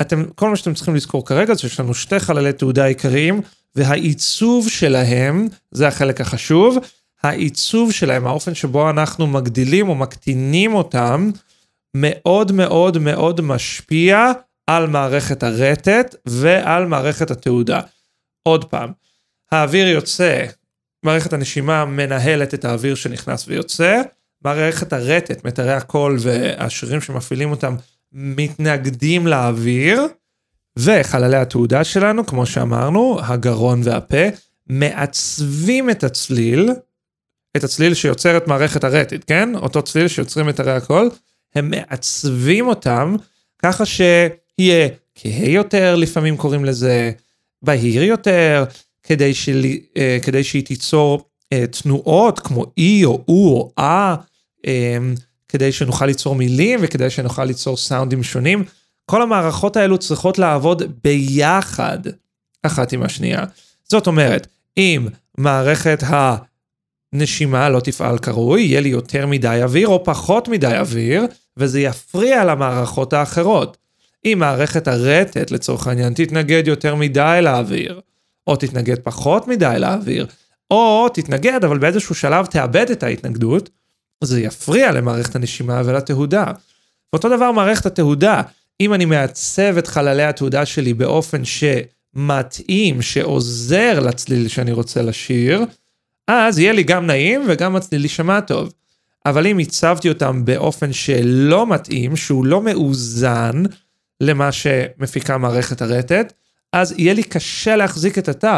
אתם, 0.00 0.24
כל 0.34 0.50
מה 0.50 0.56
שאתם 0.56 0.74
צריכים 0.74 0.94
לזכור 0.94 1.26
כרגע 1.26 1.54
זה 1.54 1.60
שיש 1.60 1.80
לנו 1.80 1.94
שתי 1.94 2.20
חללי 2.20 2.52
תעודה 2.52 2.84
עיקריים 2.84 3.40
והעיצוב 3.76 4.68
שלהם, 4.68 5.48
זה 5.70 5.88
החלק 5.88 6.20
החשוב, 6.20 6.78
העיצוב 7.22 7.92
שלהם, 7.92 8.26
האופן 8.26 8.54
שבו 8.54 8.90
אנחנו 8.90 9.26
מגדילים 9.26 9.88
או 9.88 9.94
מקטינים 9.94 10.74
אותם, 10.74 11.30
מאוד 11.94 12.52
מאוד 12.52 12.98
מאוד 12.98 13.40
משפיע 13.40 14.32
על 14.70 14.86
מערכת 14.86 15.42
הרטט 15.42 16.14
ועל 16.26 16.86
מערכת 16.86 17.30
התעודה. 17.30 17.80
עוד 18.42 18.64
פעם, 18.64 18.92
האוויר 19.52 19.88
יוצא, 19.88 20.44
מערכת 21.02 21.32
הנשימה 21.32 21.84
מנהלת 21.84 22.54
את 22.54 22.64
האוויר 22.64 22.94
שנכנס 22.94 23.48
ויוצא, 23.48 24.00
מערכת 24.44 24.92
הרטט, 24.92 25.44
מיתרי 25.44 25.72
הקול 25.72 26.16
והשרירים 26.20 27.00
שמפעילים 27.00 27.50
אותם 27.50 27.74
מתנגדים 28.12 29.26
לאוויר, 29.26 30.02
וחללי 30.78 31.36
התעודה 31.36 31.84
שלנו, 31.84 32.26
כמו 32.26 32.46
שאמרנו, 32.46 33.18
הגרון 33.22 33.80
והפה, 33.84 34.26
מעצבים 34.66 35.90
את 35.90 36.04
הצליל, 36.04 36.70
את 37.56 37.64
הצליל 37.64 37.94
שיוצר 37.94 38.36
את 38.36 38.46
מערכת 38.46 38.84
הרטט, 38.84 39.24
כן? 39.26 39.54
אותו 39.54 39.82
צליל 39.82 40.08
שיוצרים 40.08 40.46
מיתרי 40.46 40.72
הקול, 40.72 41.10
הם 41.54 41.70
מעצבים 41.70 42.66
אותם 42.66 43.16
ככה 43.62 43.86
ש... 43.86 44.00
יהיה 44.60 44.88
כהה 45.14 45.48
יותר, 45.48 45.96
לפעמים 45.96 46.36
קוראים 46.36 46.64
לזה 46.64 47.12
בהיר 47.62 48.02
יותר, 48.02 48.64
כדי, 49.02 49.34
של, 49.34 49.64
אה, 49.96 50.18
כדי 50.22 50.44
שהיא 50.44 50.64
תיצור 50.64 51.24
אה, 51.52 51.64
תנועות 51.66 52.40
כמו 52.40 52.66
אי 52.78 53.04
או 53.04 53.24
או 53.28 53.72
או 53.78 53.82
אה, 54.66 54.98
כדי 55.48 55.72
שנוכל 55.72 56.06
ליצור 56.06 56.34
מילים 56.34 56.80
וכדי 56.82 57.10
שנוכל 57.10 57.44
ליצור 57.44 57.76
סאונדים 57.76 58.22
שונים. 58.22 58.64
כל 59.06 59.22
המערכות 59.22 59.76
האלו 59.76 59.98
צריכות 59.98 60.38
לעבוד 60.38 60.82
ביחד, 61.04 61.98
אחת 62.62 62.92
עם 62.92 63.02
השנייה. 63.02 63.44
זאת 63.88 64.06
אומרת, 64.06 64.46
אם 64.76 65.06
מערכת 65.38 66.02
הנשימה 67.12 67.68
לא 67.68 67.80
תפעל 67.80 68.18
כראוי, 68.18 68.62
יהיה 68.62 68.80
לי 68.80 68.88
יותר 68.88 69.26
מדי 69.26 69.60
אוויר 69.62 69.88
או 69.88 70.04
פחות 70.04 70.48
מדי 70.48 70.76
אוויר, 70.76 71.22
וזה 71.56 71.80
יפריע 71.80 72.44
למערכות 72.44 73.12
האחרות. 73.12 73.76
אם 74.24 74.36
מערכת 74.40 74.88
הרטט, 74.88 75.50
לצורך 75.50 75.86
העניין, 75.86 76.14
תתנגד 76.14 76.62
יותר 76.66 76.94
מדי 76.94 77.40
לאוויר, 77.42 78.00
או 78.46 78.56
תתנגד 78.56 78.98
פחות 78.98 79.48
מדי 79.48 79.74
לאוויר, 79.78 80.26
או 80.70 81.08
תתנגד, 81.08 81.64
אבל 81.64 81.78
באיזשהו 81.78 82.14
שלב 82.14 82.46
תאבד 82.46 82.90
את 82.90 83.02
ההתנגדות, 83.02 83.70
זה 84.24 84.40
יפריע 84.40 84.92
למערכת 84.92 85.36
הנשימה 85.36 85.82
ולתהודה. 85.84 86.44
ואותו 87.12 87.28
דבר 87.36 87.52
מערכת 87.52 87.86
התהודה, 87.86 88.42
אם 88.80 88.94
אני 88.94 89.04
מעצב 89.04 89.76
את 89.78 89.86
חללי 89.86 90.22
התהודה 90.22 90.66
שלי 90.66 90.94
באופן 90.94 91.42
שמתאים, 91.44 93.02
שעוזר 93.02 94.00
לצליל 94.00 94.48
שאני 94.48 94.72
רוצה 94.72 95.02
לשיר, 95.02 95.64
אז 96.28 96.58
יהיה 96.58 96.72
לי 96.72 96.82
גם 96.82 97.06
נעים 97.06 97.42
וגם 97.48 97.76
הצליל 97.76 98.02
יישמע 98.02 98.40
טוב. 98.40 98.72
אבל 99.26 99.46
אם 99.46 99.58
הצבתי 99.58 100.08
אותם 100.08 100.44
באופן 100.44 100.92
שלא 100.92 101.66
מתאים, 101.66 102.16
שהוא 102.16 102.46
לא 102.46 102.62
מאוזן, 102.62 103.62
למה 104.20 104.52
שמפיקה 104.52 105.38
מערכת 105.38 105.82
הרטט, 105.82 106.32
אז 106.72 106.94
יהיה 106.98 107.14
לי 107.14 107.22
קשה 107.22 107.76
להחזיק 107.76 108.18
את 108.18 108.28
התו. 108.28 108.48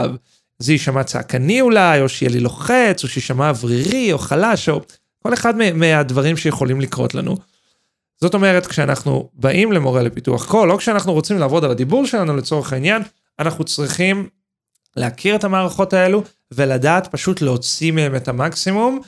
זה 0.59 0.72
יישמע 0.72 1.05
צעקני 1.05 1.61
אולי, 1.61 2.01
או 2.01 2.09
שיהיה 2.09 2.33
לי 2.33 2.40
לוחץ, 2.40 3.05
או 3.05 3.09
שיישמע 3.09 3.48
אוורירי, 3.48 4.12
או 4.12 4.18
חלש, 4.18 4.68
או 4.68 4.81
כל 5.22 5.35
אחד 5.35 5.55
מהדברים 5.75 6.37
שיכולים 6.37 6.81
לקרות 6.81 7.14
לנו. 7.14 7.37
זאת 8.20 8.35
אומרת, 8.35 8.66
כשאנחנו 8.66 9.31
באים 9.35 9.72
למורה 9.72 10.03
לפיתוח 10.03 10.46
קול, 10.46 10.70
או 10.70 10.79
כשאנחנו 10.79 11.12
רוצים 11.12 11.38
לעבוד 11.38 11.64
על 11.64 11.70
הדיבור 11.70 12.07
שלנו 12.07 12.37
לצורך 12.37 12.72
העניין, 12.72 13.03
אנחנו 13.38 13.64
צריכים 13.64 14.29
להכיר 14.96 15.35
את 15.35 15.44
המערכות 15.44 15.92
האלו 15.92 16.22
ולדעת 16.53 17.07
פשוט 17.07 17.40
להוציא 17.40 17.92
מהם 17.92 18.16
את 18.16 18.29
המקסימום. 18.29 19.01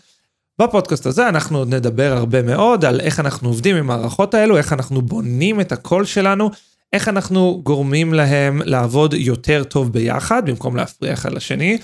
בפודקאסט 0.61 1.07
הזה 1.07 1.29
אנחנו 1.29 1.59
עוד 1.59 1.75
נדבר 1.75 2.13
הרבה 2.17 2.43
מאוד 2.43 2.85
על 2.85 3.01
איך 3.01 3.21
אנחנו 3.21 3.49
עובדים 3.49 3.77
עם 3.77 3.91
המערכות 3.91 4.35
האלו, 4.35 4.57
איך 4.57 4.73
אנחנו 4.73 5.03
בונים 5.03 5.61
את 5.61 5.73
הקול 5.73 6.05
שלנו, 6.05 6.51
איך 6.93 7.09
אנחנו 7.09 7.61
גורמים 7.65 8.15
להם 8.15 8.63
לעבוד 8.65 9.15
יותר 9.15 9.65
טוב 9.65 9.93
ביחד, 9.93 10.51
במקום 10.51 10.77
להפריע 10.77 11.13
אחד 11.13 11.33
לשני, 11.33 11.79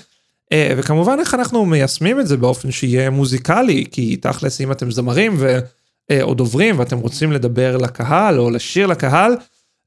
אה, 0.51 0.73
וכמובן 0.77 1.19
איך 1.19 1.33
אנחנו 1.33 1.65
מיישמים 1.65 2.19
את 2.19 2.27
זה 2.27 2.37
באופן 2.37 2.71
שיהיה 2.71 3.09
מוזיקלי, 3.09 3.85
כי 3.91 4.15
תכלס 4.15 4.61
אם 4.61 4.71
אתם 4.71 4.91
זמרים 4.91 5.35
ו... 5.37 5.59
אה, 6.11 6.21
או 6.21 6.33
דוברים 6.33 6.79
ואתם 6.79 6.97
רוצים 6.97 7.31
לדבר 7.31 7.77
לקהל 7.77 8.39
או 8.39 8.49
לשיר 8.49 8.87
לקהל, 8.87 9.35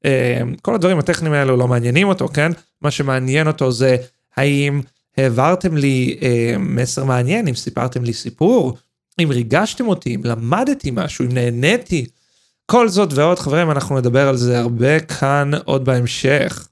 אה, 0.04 0.40
כל 0.62 0.74
הדברים 0.74 0.98
הטכניים 0.98 1.34
האלו 1.34 1.56
לא 1.56 1.68
מעניינים 1.68 2.08
אותו, 2.08 2.28
כן? 2.28 2.52
מה 2.82 2.90
שמעניין 2.90 3.46
אותו 3.46 3.72
זה 3.72 3.96
האם 4.36 4.80
העברתם 5.16 5.76
לי 5.76 6.18
אה, 6.22 6.54
מסר 6.58 7.04
מעניין, 7.04 7.48
אם 7.48 7.54
סיפרתם 7.54 8.04
לי 8.04 8.12
סיפור, 8.12 8.76
אם 9.22 9.28
ריגשתם 9.30 9.88
אותי, 9.88 10.14
אם 10.14 10.20
למדתי 10.24 10.90
משהו, 10.92 11.24
אם 11.24 11.32
נהניתי. 11.32 12.06
כל 12.66 12.88
זאת 12.88 13.12
ועוד, 13.12 13.38
חברים, 13.38 13.70
אנחנו 13.70 13.98
נדבר 13.98 14.28
על 14.28 14.36
זה 14.36 14.58
הרבה 14.58 15.00
כאן 15.00 15.50
עוד 15.64 15.84
בהמשך. 15.84 16.68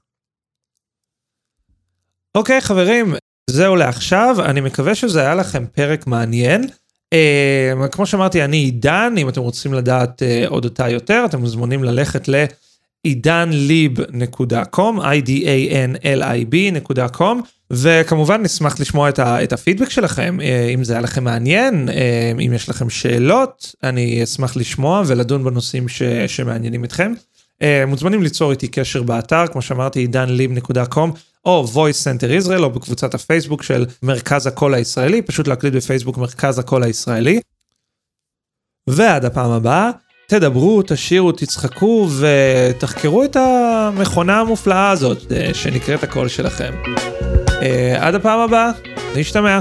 אוקיי, 2.35 2.61
חברים, 2.61 3.13
זהו 3.49 3.75
לעכשיו, 3.75 4.35
אני 4.45 4.61
מקווה 4.61 4.95
שזה 4.95 5.21
היה 5.21 5.35
לכם 5.35 5.65
פרק 5.65 6.07
מעניין. 6.07 6.67
Uh, 7.13 7.87
כמו 7.87 8.05
שאמרתי, 8.05 8.43
אני 8.43 8.57
עידן, 8.57 9.15
אם 9.17 9.29
אתם 9.29 9.41
רוצים 9.41 9.73
לדעת 9.73 10.21
uh, 10.21 10.25
עוד 10.49 10.65
אותה 10.65 10.89
יותר, 10.89 11.23
אתם 11.25 11.39
מוזמנים 11.39 11.83
ללכת 11.83 12.27
לעידנליב.com, 12.27 15.01
i-d-a-n-l-i-b.com, 15.01 17.37
וכמובן 17.75 18.41
נשמח 18.41 18.79
לשמוע 18.79 19.09
את, 19.09 19.19
ה, 19.19 19.43
את 19.43 19.53
הפידבק 19.53 19.89
שלכם, 19.89 20.37
uh, 20.39 20.73
אם 20.73 20.83
זה 20.83 20.93
היה 20.93 21.01
לכם 21.01 21.23
מעניין, 21.23 21.89
uh, 21.89 22.41
אם 22.41 22.53
יש 22.53 22.69
לכם 22.69 22.89
שאלות, 22.89 23.75
אני 23.83 24.23
אשמח 24.23 24.55
לשמוע 24.55 25.03
ולדון 25.07 25.43
בנושאים 25.43 25.87
ש, 25.87 26.03
שמעניינים 26.27 26.85
אתכם. 26.85 27.13
Uh, 27.59 27.65
מוזמנים 27.87 28.23
ליצור 28.23 28.51
איתי 28.51 28.67
קשר 28.67 29.03
באתר, 29.03 29.47
כמו 29.47 29.61
שאמרתי, 29.61 29.99
עידנליב.com. 29.99 31.09
או 31.45 31.65
voice 31.73 32.03
center 32.03 32.45
israel 32.45 32.63
או 32.63 32.69
בקבוצת 32.69 33.13
הפייסבוק 33.13 33.63
של 33.63 33.85
מרכז 34.03 34.47
הקול 34.47 34.73
הישראלי, 34.73 35.21
פשוט 35.21 35.47
להקליט 35.47 35.73
בפייסבוק 35.73 36.17
מרכז 36.17 36.59
הקול 36.59 36.83
הישראלי. 36.83 37.39
ועד 38.87 39.25
הפעם 39.25 39.51
הבאה, 39.51 39.91
תדברו, 40.27 40.81
תשאירו, 40.87 41.31
תצחקו 41.31 42.09
ותחקרו 42.19 43.23
את 43.23 43.35
המכונה 43.35 44.39
המופלאה 44.39 44.89
הזאת 44.89 45.31
אה, 45.31 45.53
שנקראת 45.53 46.03
הקול 46.03 46.27
שלכם. 46.27 46.73
אה, 47.61 47.95
עד 48.07 48.15
הפעם 48.15 48.39
הבאה, 48.39 48.71
נשתמע. 49.15 49.59